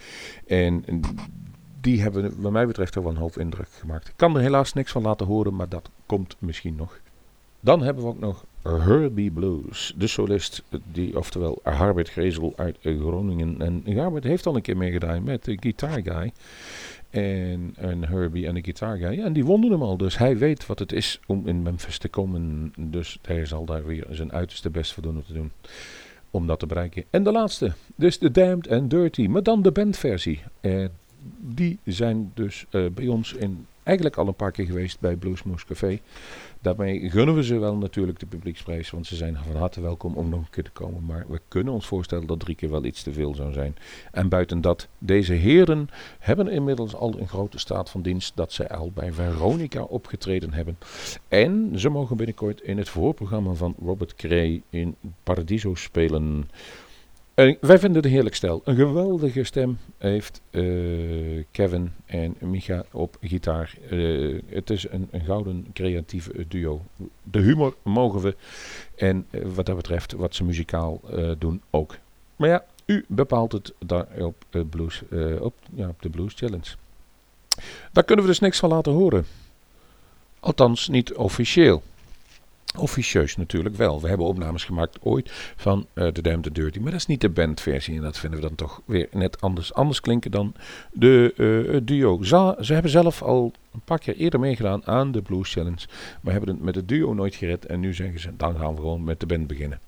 En, 0.47 0.83
en 0.87 1.01
die 1.80 2.03
hebben 2.03 2.41
wat 2.41 2.53
mij 2.53 2.66
betreft 2.66 2.93
toch 2.93 3.03
wel 3.03 3.12
een 3.12 3.18
hoop 3.18 3.39
indruk 3.39 3.68
gemaakt. 3.68 4.09
Ik 4.09 4.14
kan 4.16 4.37
er 4.37 4.43
helaas 4.43 4.72
niks 4.72 4.93
van 4.93 5.03
laten 5.03 5.26
horen, 5.26 5.55
maar 5.55 5.68
dat 5.68 5.91
komt 6.07 6.37
misschien 6.39 6.74
nog. 6.74 7.01
Dan 7.64 7.82
hebben 7.82 8.04
we 8.04 8.10
ook 8.10 8.20
nog 8.20 8.44
Herbie 8.62 9.30
Blues, 9.30 9.94
de 9.96 10.06
solist, 10.06 10.62
die, 10.92 11.16
oftewel 11.16 11.58
Harbert 11.62 12.08
Grezel 12.08 12.52
uit 12.56 12.76
Groningen. 12.80 13.60
En 13.60 13.96
Harbert 13.96 14.24
heeft 14.24 14.46
al 14.46 14.56
een 14.56 14.62
keer 14.62 14.76
meegedaan 14.76 15.22
met 15.22 15.44
de 15.44 15.56
Guitar 15.60 16.02
Guy. 16.02 16.32
En, 17.10 17.74
en 17.76 18.08
Herbie 18.08 18.46
en 18.46 18.54
de 18.54 18.62
Guitar 18.62 18.96
Guy. 18.96 19.20
en 19.20 19.32
die 19.32 19.44
wonnen 19.44 19.70
hem 19.70 19.82
al. 19.82 19.96
Dus 19.96 20.18
hij 20.18 20.38
weet 20.38 20.66
wat 20.66 20.78
het 20.78 20.92
is 20.92 21.20
om 21.26 21.48
in 21.48 21.62
Memphis 21.62 21.98
te 21.98 22.08
komen. 22.08 22.72
Dus 22.76 23.18
hij 23.22 23.46
zal 23.46 23.64
daar 23.64 23.86
weer 23.86 24.06
zijn 24.10 24.32
uiterste 24.32 24.70
best 24.70 24.92
voor 24.92 25.02
doen 25.02 25.16
om 25.16 25.24
te 25.24 25.32
doen. 25.32 25.52
Om 26.30 26.46
dat 26.46 26.58
te 26.58 26.66
bereiken. 26.66 27.04
En 27.10 27.22
de 27.22 27.32
laatste. 27.32 27.72
Dus 27.94 28.18
de 28.18 28.30
Damned 28.30 28.70
and 28.70 28.90
Dirty. 28.90 29.26
Maar 29.26 29.42
dan 29.42 29.62
de 29.62 29.72
bandversie. 29.72 30.42
Uh, 30.60 30.86
die 31.38 31.78
zijn 31.84 32.30
dus 32.34 32.66
uh, 32.70 32.90
bij 32.90 33.08
ons 33.08 33.32
in, 33.32 33.66
eigenlijk 33.83 34.16
al 34.16 34.26
een 34.26 34.35
paar 34.35 34.51
keer 34.51 34.66
geweest 34.66 35.01
bij 35.01 35.16
Bluesmoose 35.16 35.66
Café. 35.66 36.01
Daarmee 36.61 37.11
gunnen 37.11 37.35
we 37.35 37.45
ze 37.45 37.59
wel 37.59 37.76
natuurlijk 37.76 38.18
de 38.18 38.26
publieksprijs, 38.26 38.91
want 38.91 39.07
ze 39.07 39.16
zijn 39.16 39.37
van 39.47 39.57
harte 39.57 39.80
welkom 39.80 40.14
om 40.14 40.28
nog 40.28 40.41
een 40.41 40.51
keer 40.51 40.64
te 40.64 40.70
komen. 40.70 41.05
Maar 41.05 41.24
we 41.28 41.41
kunnen 41.49 41.72
ons 41.72 41.87
voorstellen 41.87 42.26
dat 42.26 42.41
drie 42.41 42.57
keer 42.57 42.70
wel 42.70 42.85
iets 42.85 43.03
te 43.03 43.12
veel 43.12 43.35
zou 43.35 43.53
zijn. 43.53 43.76
En 44.12 44.28
buiten 44.28 44.61
dat, 44.61 44.89
deze 44.99 45.33
heren 45.33 45.89
hebben 46.18 46.49
inmiddels 46.49 46.95
al 46.95 47.18
een 47.18 47.28
grote 47.28 47.59
staat 47.59 47.91
van 47.91 48.03
dienst 48.03 48.33
dat 48.37 48.53
zij 48.53 48.68
al 48.68 48.91
bij 48.95 49.12
Veronica 49.12 49.83
opgetreden 49.83 50.53
hebben. 50.53 50.78
En 51.28 51.72
ze 51.74 51.89
mogen 51.89 52.16
binnenkort 52.16 52.61
in 52.61 52.78
het 52.78 52.89
voorprogramma 52.89 53.53
van 53.53 53.74
Robert 53.85 54.14
Cray 54.14 54.62
in 54.70 54.97
Paradiso 55.22 55.74
spelen. 55.74 56.49
Uh, 57.35 57.57
wij 57.61 57.78
vinden 57.78 57.97
het 57.97 58.05
een 58.05 58.11
heerlijk 58.11 58.35
stel. 58.35 58.61
Een 58.64 58.76
geweldige 58.76 59.45
stem 59.45 59.78
heeft 59.99 60.41
uh, 60.51 61.45
Kevin 61.51 61.93
en 62.07 62.37
Micha 62.39 62.85
op 62.91 63.16
gitaar. 63.20 63.74
Uh, 63.91 64.41
het 64.47 64.70
is 64.70 64.89
een, 64.91 65.09
een, 65.11 65.24
gouden 65.24 65.66
creatieve 65.72 66.49
duo. 66.49 66.80
De 67.22 67.39
humor 67.39 67.74
mogen 67.83 68.20
we. 68.20 68.37
En 68.97 69.26
wat 69.30 69.66
dat 69.66 69.76
betreft, 69.76 70.12
wat 70.12 70.35
ze 70.35 70.45
muzikaal 70.45 71.01
doen 71.39 71.62
ook. 71.70 71.97
Maar 72.37 72.49
ja, 72.49 72.64
u 72.87 73.05
bepaalt 73.09 73.53
het 73.53 73.72
daar 73.78 74.07
op, 74.18 74.45
blues, 74.70 75.03
op, 75.41 75.55
ja, 75.74 75.89
op 75.89 76.03
de 76.03 76.11
Blues 76.11 76.35
Challenge. 76.35 76.74
Daar 77.93 78.05
kunnen 78.05 78.24
we 78.24 78.30
dus 78.30 78.41
niks 78.41 78.59
van 78.59 78.68
laten 78.68 78.93
horen. 78.93 79.26
Althans, 80.41 80.89
niet 80.89 81.14
officieel. 81.14 81.83
Officieus 82.76 83.36
natuurlijk 83.36 83.76
wel. 83.76 84.00
We 84.00 84.08
hebben 84.08 84.26
opnames 84.26 84.64
gemaakt 84.64 84.98
ooit 85.02 85.30
van 85.56 85.86
The 85.94 86.22
Damned 86.22 86.42
the 86.42 86.52
Dirty. 86.52 86.78
Maar 86.78 86.90
dat 86.90 87.00
is 87.00 87.06
niet 87.06 87.20
de 87.20 87.28
bandversie. 87.28 87.96
En 87.96 88.02
dat 88.02 88.18
vinden 88.18 88.40
we 88.40 88.46
dan 88.46 88.56
toch 88.56 88.80
weer 88.84 89.08
net 89.10 89.40
anders, 89.40 89.74
anders 89.74 90.00
klinken 90.00 90.30
dan 90.30 90.54
de 90.92 91.34
uh, 91.36 91.80
duo. 91.82 92.22
Ze, 92.22 92.56
ze, 92.60 92.72
hebben 92.72 92.90
zelf 92.90 93.22
al 93.22 93.52
een 93.72 93.80
paar 93.84 93.98
keer 93.98 94.16
eerder 94.16 94.40
meegedaan 94.40 94.86
aan 94.86 95.12
de 95.12 95.22
Blues 95.22 95.52
Challenge. 95.52 95.86
Maar 96.20 96.32
hebben 96.32 96.50
het 96.50 96.62
met 96.62 96.74
het 96.74 96.88
duo 96.88 97.14
nooit 97.14 97.34
gered. 97.34 97.66
En 97.66 97.80
nu 97.80 97.94
zeggen 97.94 98.20
ze, 98.20 98.36
dan 98.36 98.56
gaan 98.56 98.74
we 98.74 98.80
gewoon 98.80 99.04
met 99.04 99.20
de 99.20 99.26
band 99.26 99.46
beginnen. 99.46 99.80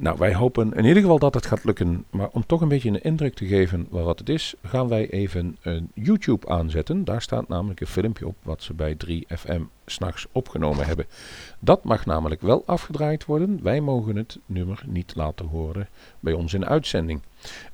Nou, 0.00 0.18
wij 0.18 0.34
hopen 0.34 0.72
in 0.72 0.84
ieder 0.84 1.02
geval 1.02 1.18
dat 1.18 1.34
het 1.34 1.46
gaat 1.46 1.64
lukken. 1.64 2.04
Maar 2.10 2.28
om 2.32 2.46
toch 2.46 2.60
een 2.60 2.68
beetje 2.68 2.88
een 2.88 3.02
indruk 3.02 3.34
te 3.34 3.46
geven 3.46 3.86
wat 3.90 4.18
het 4.18 4.28
is, 4.28 4.54
gaan 4.62 4.88
wij 4.88 5.10
even 5.10 5.56
een 5.62 5.90
YouTube 5.94 6.48
aanzetten. 6.48 7.04
Daar 7.04 7.22
staat 7.22 7.48
namelijk 7.48 7.80
een 7.80 7.86
filmpje 7.86 8.26
op 8.26 8.36
wat 8.42 8.62
ze 8.62 8.74
bij 8.74 8.96
3FM 9.06 9.60
s'nachts 9.86 10.26
opgenomen 10.32 10.86
hebben. 10.86 11.06
Dat 11.58 11.84
mag 11.84 12.06
namelijk 12.06 12.40
wel 12.40 12.62
afgedraaid 12.66 13.24
worden. 13.24 13.62
Wij 13.62 13.80
mogen 13.80 14.16
het 14.16 14.38
nummer 14.46 14.82
niet 14.86 15.14
laten 15.14 15.46
horen 15.46 15.88
bij 16.20 16.32
ons 16.32 16.54
in 16.54 16.66
uitzending. 16.66 17.22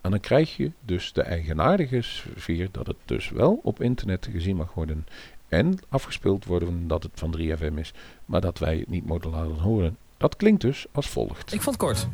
En 0.01 0.11
dan 0.11 0.21
krijg 0.21 0.57
je 0.57 0.71
dus 0.81 1.13
de 1.13 1.23
eigenaardige 1.23 2.03
sfeer 2.37 2.69
dat 2.71 2.87
het 2.87 2.97
dus 3.05 3.31
wel 3.31 3.61
op 3.63 3.83
internet 3.83 4.29
gezien 4.33 4.57
mag 4.57 4.75
worden. 4.75 5.07
En 5.49 5.79
afgespeeld 5.89 6.45
worden 6.45 6.89
dat 6.89 7.03
het 7.03 7.13
van 7.15 7.37
3FM 7.39 7.75
is, 7.75 7.93
maar 8.25 8.41
dat 8.41 8.59
wij 8.59 8.79
het 8.79 8.89
niet 8.89 9.07
mogen 9.07 9.31
laten 9.31 9.59
horen. 9.59 9.97
Dat 10.19 10.37
klinkt 10.37 10.61
dus 10.61 10.87
als 10.93 11.09
volgt. 11.09 11.53
Ik 11.53 11.63
vond 11.63 11.81
het 11.81 11.85
kort. 11.85 12.09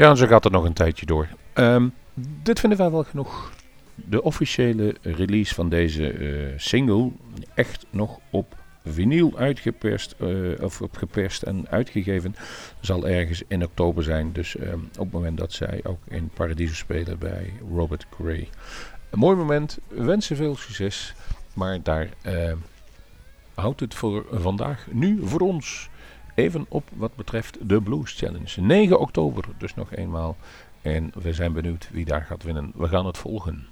Ja, 0.00 0.14
zo 0.14 0.26
gaat 0.26 0.44
het 0.44 0.52
nog 0.52 0.64
een 0.64 0.72
tijdje 0.72 1.06
door. 1.06 1.28
Um, 1.54 1.94
dit 2.42 2.60
vinden 2.60 2.78
wij 2.78 2.90
wel 2.90 3.04
genoeg. 3.04 3.52
De 3.94 4.22
officiële 4.22 4.96
release 5.02 5.54
van 5.54 5.68
deze 5.68 6.12
uh, 6.12 6.52
single, 6.56 7.10
echt 7.54 7.86
nog 7.90 8.18
op 8.30 8.54
vinyl 8.84 9.38
uitgeperst, 9.38 10.14
uh, 10.18 10.62
of 10.62 10.80
geperst 10.92 11.42
en 11.42 11.68
uitgegeven, 11.68 12.34
zal 12.80 13.08
ergens 13.08 13.42
in 13.48 13.64
oktober 13.64 14.02
zijn. 14.02 14.32
Dus 14.32 14.58
um, 14.58 14.88
op 14.98 15.04
het 15.04 15.12
moment 15.12 15.38
dat 15.38 15.52
zij 15.52 15.80
ook 15.82 16.00
in 16.08 16.30
Paradiso 16.34 16.74
spelen 16.74 17.18
bij 17.18 17.52
Robert 17.74 18.06
Gray. 18.14 18.48
Een 19.10 19.18
mooi 19.18 19.36
moment, 19.36 19.78
we 19.88 20.04
wensen 20.04 20.36
veel 20.36 20.56
succes, 20.56 21.14
maar 21.54 21.82
daar 21.82 22.08
uh, 22.26 22.52
houdt 23.54 23.80
het 23.80 23.94
voor 23.94 24.26
vandaag 24.30 24.86
nu 24.90 25.20
voor 25.22 25.40
ons 25.40 25.89
even 26.40 26.66
op 26.68 26.88
wat 26.96 27.16
betreft 27.16 27.58
de 27.62 27.80
Blues 27.80 28.18
Challenge. 28.18 28.60
9 28.60 29.00
oktober, 29.00 29.44
dus 29.58 29.74
nog 29.74 29.94
eenmaal. 29.94 30.36
En 30.82 31.12
we 31.22 31.32
zijn 31.32 31.52
benieuwd 31.52 31.88
wie 31.92 32.04
daar 32.04 32.22
gaat 32.22 32.42
winnen. 32.42 32.72
We 32.74 32.88
gaan 32.88 33.06
het 33.06 33.18
volgen. 33.18 33.66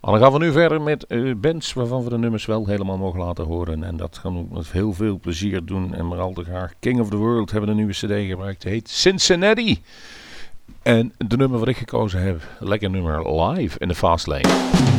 dan 0.00 0.18
gaan 0.18 0.32
we 0.32 0.38
nu 0.38 0.52
verder 0.52 0.80
met 0.80 1.04
uh, 1.08 1.34
bands 1.34 1.72
waarvan 1.72 2.04
we 2.04 2.10
de 2.10 2.18
nummers 2.18 2.46
wel 2.46 2.66
helemaal 2.66 2.98
mogen 2.98 3.20
laten 3.20 3.44
horen. 3.44 3.84
En 3.84 3.96
dat 3.96 4.18
gaan 4.18 4.34
we 4.34 4.54
met 4.54 4.72
heel 4.72 4.92
veel 4.92 5.18
plezier 5.18 5.64
doen. 5.64 5.94
En 5.94 6.08
maar 6.08 6.20
al 6.20 6.32
te 6.32 6.44
graag 6.44 6.72
King 6.80 7.00
of 7.00 7.08
the 7.08 7.16
World 7.16 7.50
hebben 7.50 7.70
een 7.70 7.76
nieuwe 7.76 7.92
cd 7.92 8.28
gebruikt. 8.28 8.62
Het 8.62 8.72
heet 8.72 8.88
Cincinnati. 8.88 9.82
En 10.82 11.12
de 11.18 11.36
nummer 11.36 11.58
wat 11.58 11.68
ik 11.68 11.76
gekozen 11.76 12.22
heb, 12.22 12.42
lekker 12.58 12.90
nummer 12.90 13.40
live 13.42 13.78
in 13.78 13.88
de 13.88 13.94
Fastlane. 13.94 14.91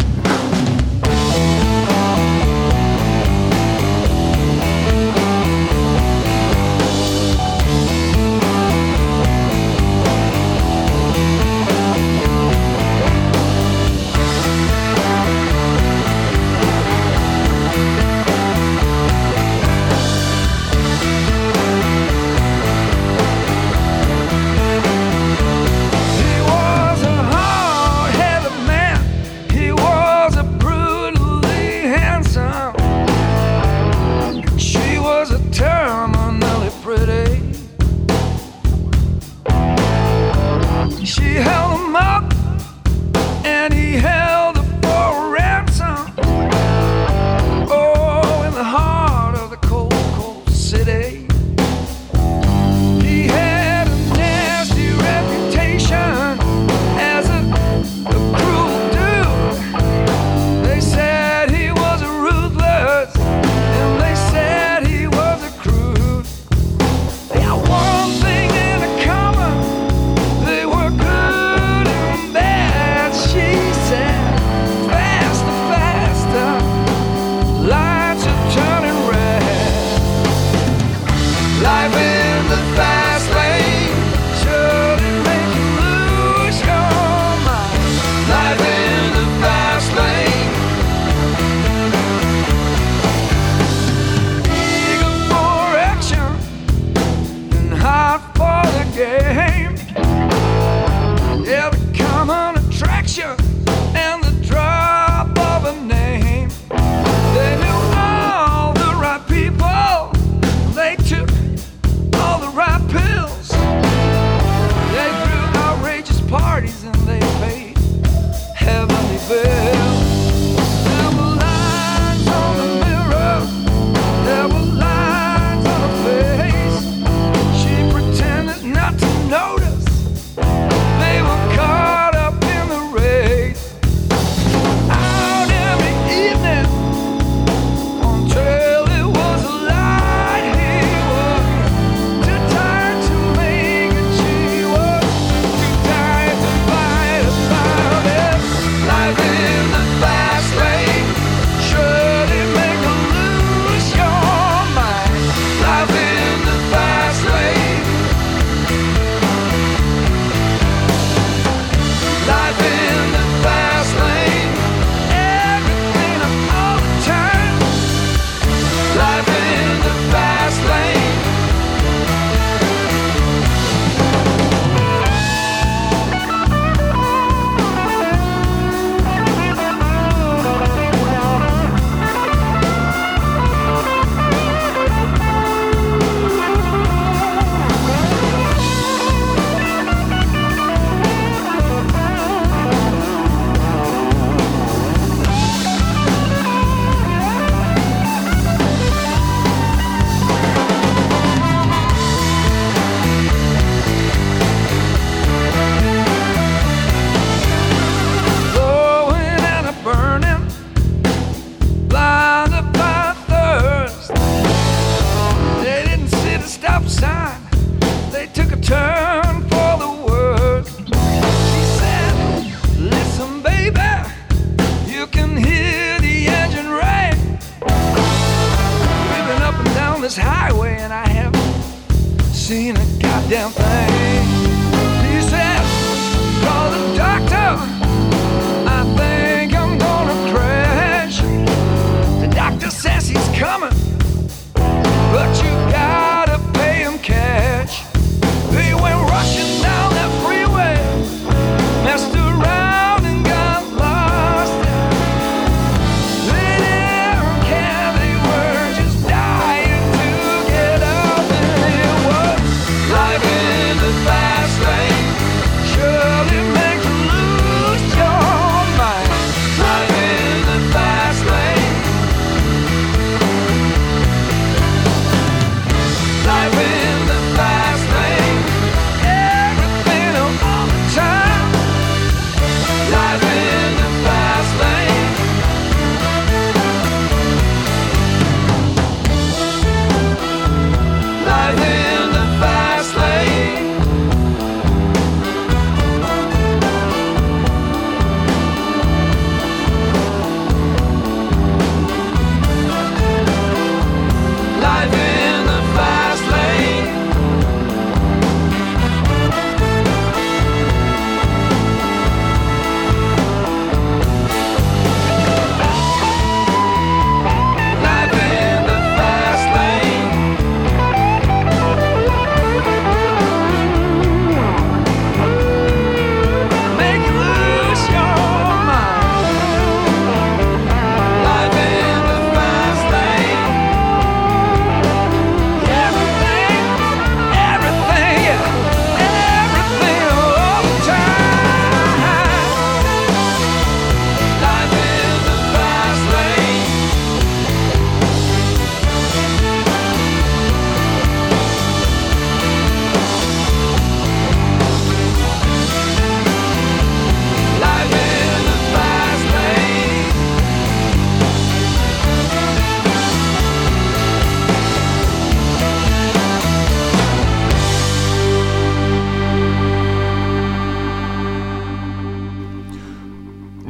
seen 232.43 232.75
a 232.75 232.85
goddamn 232.99 233.51
thing. 233.51 234.22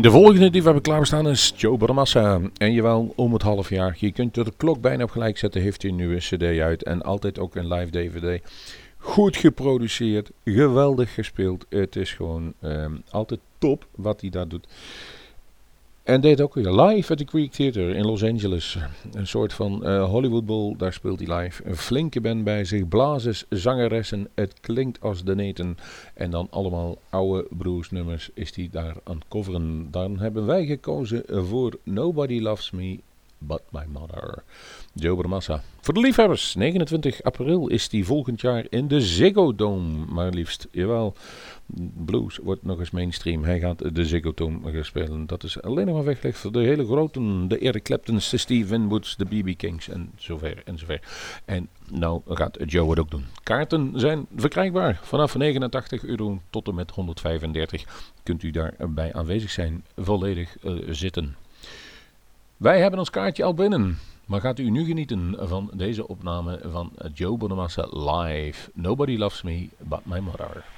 De 0.04 0.12
volgende 0.12 0.50
die 0.50 0.60
we 0.60 0.66
hebben 0.66 0.84
klaarstaan 0.84 1.30
is 1.30 1.54
Joe 1.56 1.78
Bonamassa. 1.78 2.40
En 2.58 2.74
jawel, 2.74 3.14
om 3.16 3.34
het 3.34 3.42
half 3.42 3.70
jaar. 3.70 3.96
Je 4.00 4.12
kunt 4.12 4.34
de 4.34 4.54
klok 4.58 4.82
bijna 4.82 5.04
op 5.04 5.10
gelijk 5.10 5.38
zetten. 5.38 5.62
Heeft 5.62 5.82
hij 5.82 5.92
een 5.92 5.98
nieuwe 5.98 6.18
cd 6.18 6.44
uit. 6.44 6.84
En 6.84 7.02
altijd 7.02 7.40
ook 7.40 7.56
een 7.56 7.74
live 7.74 7.92
dvd. 7.92 8.42
Goed 8.98 9.38
geproduceerd. 9.38 10.32
Geweldig 10.46 11.14
gespeeld. 11.14 11.66
Het 11.70 11.96
is 11.96 12.14
gewoon 12.14 12.54
ehm, 12.62 12.92
altijd 13.10 13.40
top 13.58 13.88
wat 13.96 14.22
hij 14.22 14.30
daar 14.30 14.48
doet. 14.48 14.68
En 16.04 16.22
deed 16.22 16.42
ook 16.42 16.54
weer 16.54 16.72
live 16.72 17.12
at 17.12 17.18
the 17.18 17.26
Greek 17.26 17.52
Theater 17.52 17.96
in 17.96 18.06
Los 18.06 18.24
Angeles. 18.24 18.78
Een 19.12 19.28
soort 19.28 19.54
van 19.54 19.82
uh, 19.84 20.10
Hollywood 20.10 20.46
Bowl, 20.46 20.76
daar 20.78 20.94
speelt 20.94 21.20
hij 21.20 21.42
live. 21.42 21.64
Een 21.66 21.76
flinke 21.76 22.22
band 22.22 22.44
bij 22.44 22.66
zich, 22.66 22.88
blazers, 22.88 23.46
zangeressen, 23.50 24.28
het 24.36 24.60
klinkt 24.60 25.02
als 25.02 25.24
de 25.24 25.36
neten. 25.36 25.78
En 26.14 26.32
dan 26.32 26.48
allemaal 26.50 26.98
oude 27.10 27.48
bluesnummers 27.50 28.30
is 28.34 28.56
hij 28.56 28.70
daar 28.72 28.96
aan 29.04 29.16
het 29.16 29.28
coveren. 29.28 29.88
Dan 29.92 30.20
hebben 30.20 30.46
wij 30.46 30.66
gekozen 30.66 31.24
voor 31.28 31.78
Nobody 31.84 32.40
Loves 32.40 32.72
Me 32.72 33.00
But 33.38 33.62
My 33.72 33.84
Mother. 33.88 34.44
Joe 34.96 35.16
Bramassa. 35.16 35.62
Voor 35.82 35.94
de 35.94 36.00
liefhebbers, 36.00 36.56
29 36.56 37.24
april 37.24 37.68
is 37.68 37.90
die 37.90 38.06
volgend 38.06 38.42
jaar 38.42 38.66
in 38.70 38.88
de 38.88 39.02
Ziggo 39.02 39.56
Dome. 39.56 40.06
Maar 40.06 40.30
liefst, 40.30 40.68
jawel, 40.72 41.16
blues 42.06 42.38
wordt 42.38 42.64
nog 42.64 42.80
eens 42.80 42.92
mainstream. 42.92 43.44
Hij 43.44 43.60
gaat 43.60 43.96
de 43.96 44.06
Ziggo 44.06 44.34
Dome 44.34 44.84
spelen. 44.84 45.26
Dat 45.26 45.44
is 45.44 45.62
alleen 45.62 45.86
nog 45.86 45.96
maar 45.96 46.04
weggelegd 46.04 46.38
voor 46.38 46.52
de 46.52 46.60
hele 46.60 46.86
grote, 46.86 47.48
de 47.48 47.58
Eric 47.58 47.84
Claptons, 47.84 48.30
de 48.30 48.38
Steve 48.38 48.82
Woods, 48.82 49.16
de 49.16 49.26
BB 49.26 49.58
Kings 49.58 49.90
en 49.90 50.12
zover 50.16 50.62
en 50.66 50.78
zover. 50.78 51.02
En 51.46 51.68
nou 51.90 52.22
gaat 52.28 52.58
Joe 52.66 52.90
het 52.90 53.00
ook 53.00 53.12
doen. 53.12 53.26
Kaarten 53.44 53.92
zijn 53.96 54.26
verkrijgbaar 54.36 55.00
vanaf 55.02 55.36
89 55.36 56.04
euro 56.04 56.42
tot 56.50 56.68
en 56.68 56.76
met 56.76 56.92
135. 56.92 58.12
Kunt 58.24 58.44
u 58.44 58.52
daarbij 58.52 59.14
aanwezig 59.14 59.52
zijn, 59.52 59.86
volledig 59.96 60.56
uh, 60.64 60.80
zitten. 60.90 61.36
Wij 62.58 62.82
hebben 62.82 63.00
ons 63.00 63.10
kaartje 63.10 63.44
al 63.44 63.54
binnen. 63.54 63.98
Maar 64.34 64.42
gaat 64.42 64.60
u 64.60 64.70
nu 64.70 64.86
genieten 64.86 65.36
van 65.40 65.72
deze 65.76 66.08
opname 66.08 66.60
van 66.64 66.92
Joe 67.14 67.38
Bonamassa 67.38 67.88
live. 67.92 68.72
Nobody 68.74 69.18
loves 69.18 69.42
me 69.42 69.70
but 69.80 70.06
my 70.06 70.20
mother. 70.20 70.73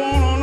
Wanna 0.00 0.33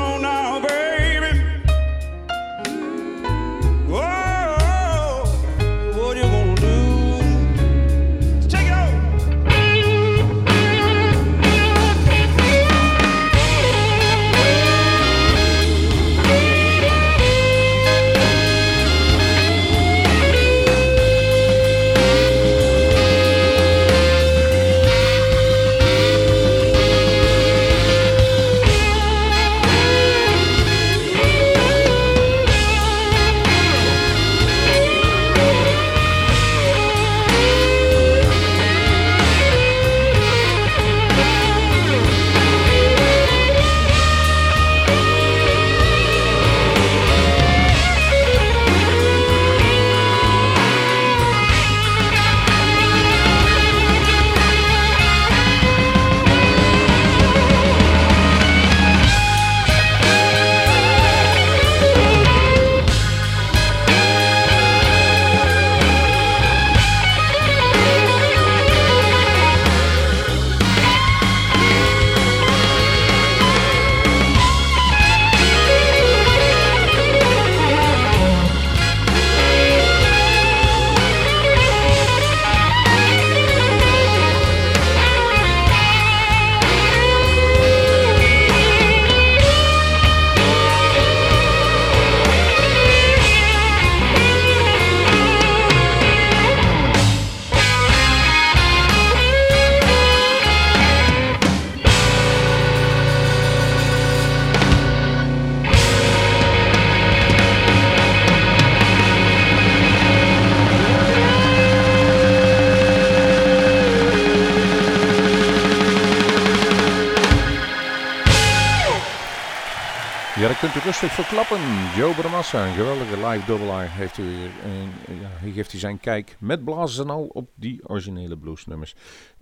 kunt 120.61 120.75
u 120.75 120.79
rustig 120.79 121.11
verklappen. 121.11 121.59
Joe 121.95 122.13
Bramassa, 122.13 122.67
een 122.67 122.73
geweldige 122.73 123.27
live 123.27 123.45
dubbelaar, 123.45 123.91
heeft 123.91 124.17
u 124.17 124.23
weer. 124.23 124.51
En, 124.63 125.15
ja, 125.19 125.51
geeft 125.53 125.71
hij 125.71 125.79
zijn 125.79 125.99
kijk 125.99 126.35
met 126.39 126.63
blazers 126.63 126.99
en 126.99 127.09
al 127.09 127.23
op 127.23 127.49
die 127.55 127.87
originele 127.87 128.37
bluesnummers. 128.37 128.95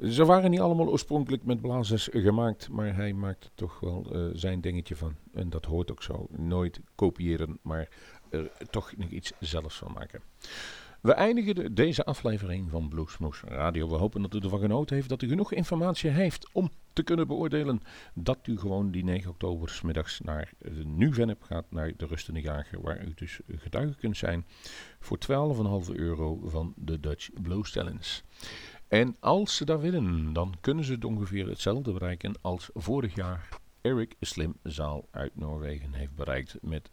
Ze 0.10 0.26
waren 0.26 0.50
niet 0.50 0.60
allemaal 0.60 0.88
oorspronkelijk 0.88 1.44
met 1.44 1.62
blazers 1.62 2.10
gemaakt, 2.12 2.70
maar 2.70 2.96
hij 2.96 3.14
maakt 3.14 3.52
toch 3.56 3.80
wel 3.80 4.06
eh, 4.14 4.22
zijn 4.34 4.62
dingetje 4.62 4.96
van. 4.96 5.16
En 5.34 5.50
dat 5.50 5.66
hoort 5.66 5.92
ook 5.92 6.04
zo. 6.04 6.28
Nooit 6.30 6.80
kopiëren, 6.96 7.60
maar 7.62 7.88
er 8.30 8.52
toch 8.70 8.92
nog 8.98 9.10
iets 9.10 9.32
zelfs 9.40 9.78
van 9.78 9.92
maken. 9.94 10.22
We 11.02 11.14
eindigen 11.14 11.56
de- 11.56 11.74
deze 11.74 12.06
aflevering 12.06 12.70
van 12.70 12.90
Bluesmoes 12.90 13.42
Radio. 13.42 13.90
We 13.90 13.96
hopen 13.96 14.22
dat 14.22 14.34
u 14.34 14.40
ervan 14.40 14.60
genoten 14.60 14.96
heeft, 14.96 15.10
dat 15.10 15.22
u 15.22 15.28
genoeg 15.28 15.54
informatie 15.54 16.10
heeft 16.10 16.50
om 16.52 16.70
te 16.94 17.04
kunnen 17.04 17.28
beoordelen 17.28 17.82
dat 18.14 18.40
u 18.48 18.58
gewoon 18.60 18.92
die 18.92 19.04
9 19.04 19.30
oktober 19.30 19.80
middags 19.84 20.20
naar 20.20 20.52
Nu-Venep 20.84 21.44
gaat, 21.44 21.66
naar 21.72 21.94
de 21.98 22.06
Rustende 22.06 22.42
Jager, 22.42 22.82
waar 22.82 23.06
u 23.06 23.14
dus 23.16 23.40
getuige 23.48 23.96
kunt 23.96 24.18
zijn 24.18 24.46
voor 25.00 25.18
12,5 25.18 25.94
euro 25.96 26.40
van 26.44 26.74
de 26.76 27.00
Dutch 27.00 27.30
Blues 27.42 27.72
Challenge. 27.72 28.22
En 28.88 29.16
als 29.20 29.56
ze 29.56 29.66
dat 29.66 29.82
willen, 29.82 30.34
dan 30.34 30.54
kunnen 30.62 30.84
ze 30.84 30.92
het 30.94 31.06
ongeveer 31.06 31.48
hetzelfde 31.48 31.94
bereiken 31.94 32.36
als 32.42 32.70
vorig 32.74 33.16
jaar 33.16 33.48
Eric 33.82 34.16
Slim 34.20 34.56
Zaal 34.64 35.08
uit 35.12 35.36
Noorwegen 35.36 35.94
heeft 35.94 36.16
bereikt 36.16 36.58
met 36.62 36.90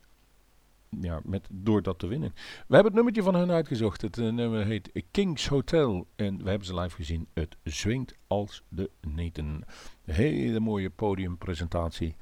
ja, 1.01 1.21
met, 1.25 1.49
door 1.51 1.83
dat 1.83 1.99
te 1.99 2.07
winnen. 2.07 2.33
We 2.35 2.75
hebben 2.75 2.85
het 2.85 2.95
nummertje 2.95 3.23
van 3.23 3.35
hen 3.35 3.51
uitgezocht. 3.51 4.03
Het 4.03 4.19
eh, 4.19 4.29
nummer 4.29 4.65
heet 4.65 5.03
King's 5.11 5.47
Hotel. 5.47 6.07
En 6.17 6.43
we 6.43 6.49
hebben 6.49 6.67
ze 6.67 6.75
live 6.75 6.95
gezien. 6.95 7.29
Het 7.35 7.57
zwingt 7.63 8.15
als 8.27 8.63
de 8.69 8.91
neten. 9.01 9.65
Hele 10.05 10.61
mooie 10.61 10.91
podiumpresentatie. 10.91 12.17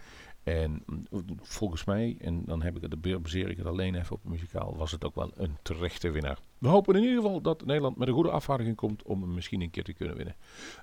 En 0.44 0.82
mm, 0.86 1.24
volgens 1.42 1.84
mij, 1.84 2.16
en 2.20 2.44
dan 2.44 2.62
heb 2.62 2.76
ik 2.76 2.82
het, 2.82 3.22
baseer 3.22 3.50
ik 3.50 3.56
het 3.56 3.66
alleen 3.66 3.94
even 3.94 4.12
op 4.12 4.22
het 4.22 4.30
muzikaal, 4.30 4.76
was 4.76 4.90
het 4.90 5.04
ook 5.04 5.14
wel 5.14 5.30
een 5.34 5.56
terechte 5.62 6.10
winnaar. 6.10 6.38
We 6.58 6.68
hopen 6.68 6.94
in 6.94 7.02
ieder 7.02 7.16
geval 7.16 7.40
dat 7.40 7.64
Nederland 7.64 7.96
met 7.96 8.08
een 8.08 8.14
goede 8.14 8.30
afvaardiging 8.30 8.76
komt 8.76 9.02
om 9.02 9.22
hem 9.22 9.34
misschien 9.34 9.60
een 9.60 9.70
keer 9.70 9.84
te 9.84 9.92
kunnen 9.92 10.16
winnen. 10.16 10.36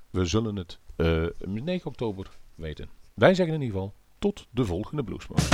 We 0.09 0.25
zullen 0.25 0.55
het 0.55 0.79
eh 0.95 1.25
9 1.39 1.87
oktober 1.87 2.29
weten. 2.55 2.89
Wij 3.13 3.33
zeggen 3.33 3.55
in 3.55 3.61
ieder 3.61 3.75
geval 3.75 3.93
tot 4.19 4.47
de 4.49 4.65
volgende 4.65 5.03
Bluesmoes. 5.03 5.49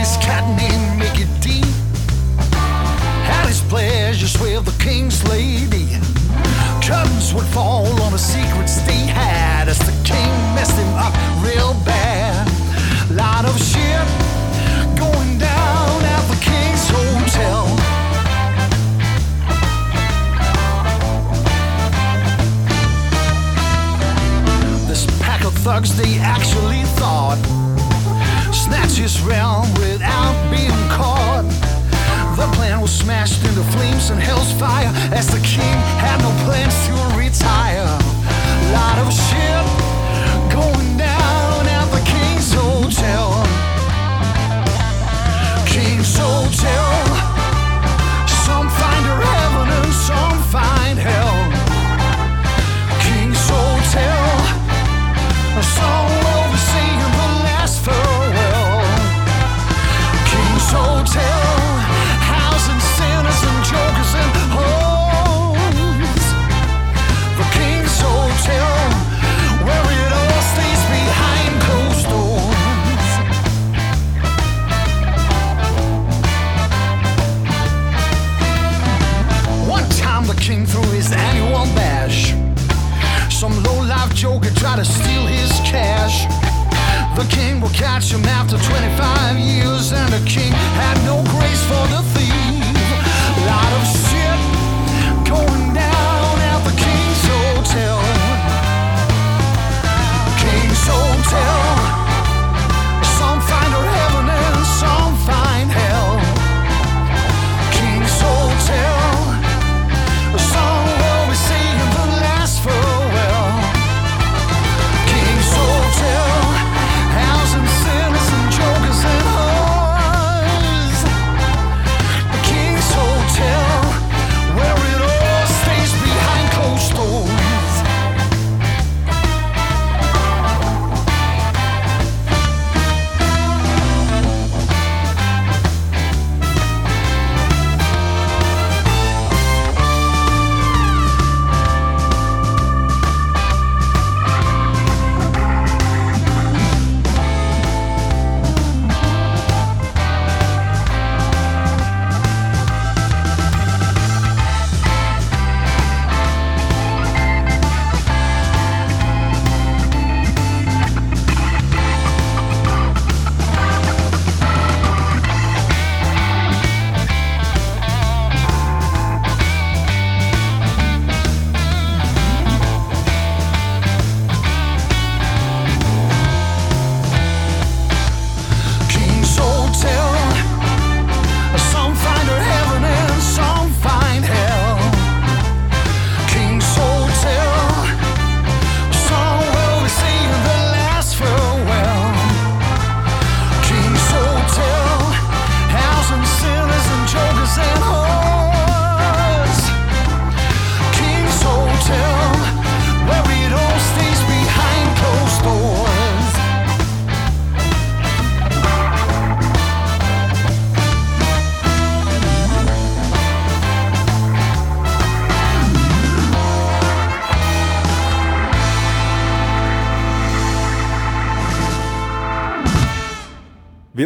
His 0.00 0.16
cotton 0.16 0.58
and 0.58 0.98
make 0.98 1.20
it 1.20 1.28
deep. 1.42 1.62
At 2.54 3.44
his 3.46 3.60
pleasures 3.60 4.34
with 4.40 4.64
the 4.64 4.82
king's 4.82 5.22
lady. 5.28 5.88
Curtains 6.82 7.34
would 7.34 7.44
fall 7.44 8.00
on 8.00 8.14
a 8.14 8.18
secret 8.18 8.70
stay 8.70 9.06
high. 9.08 9.59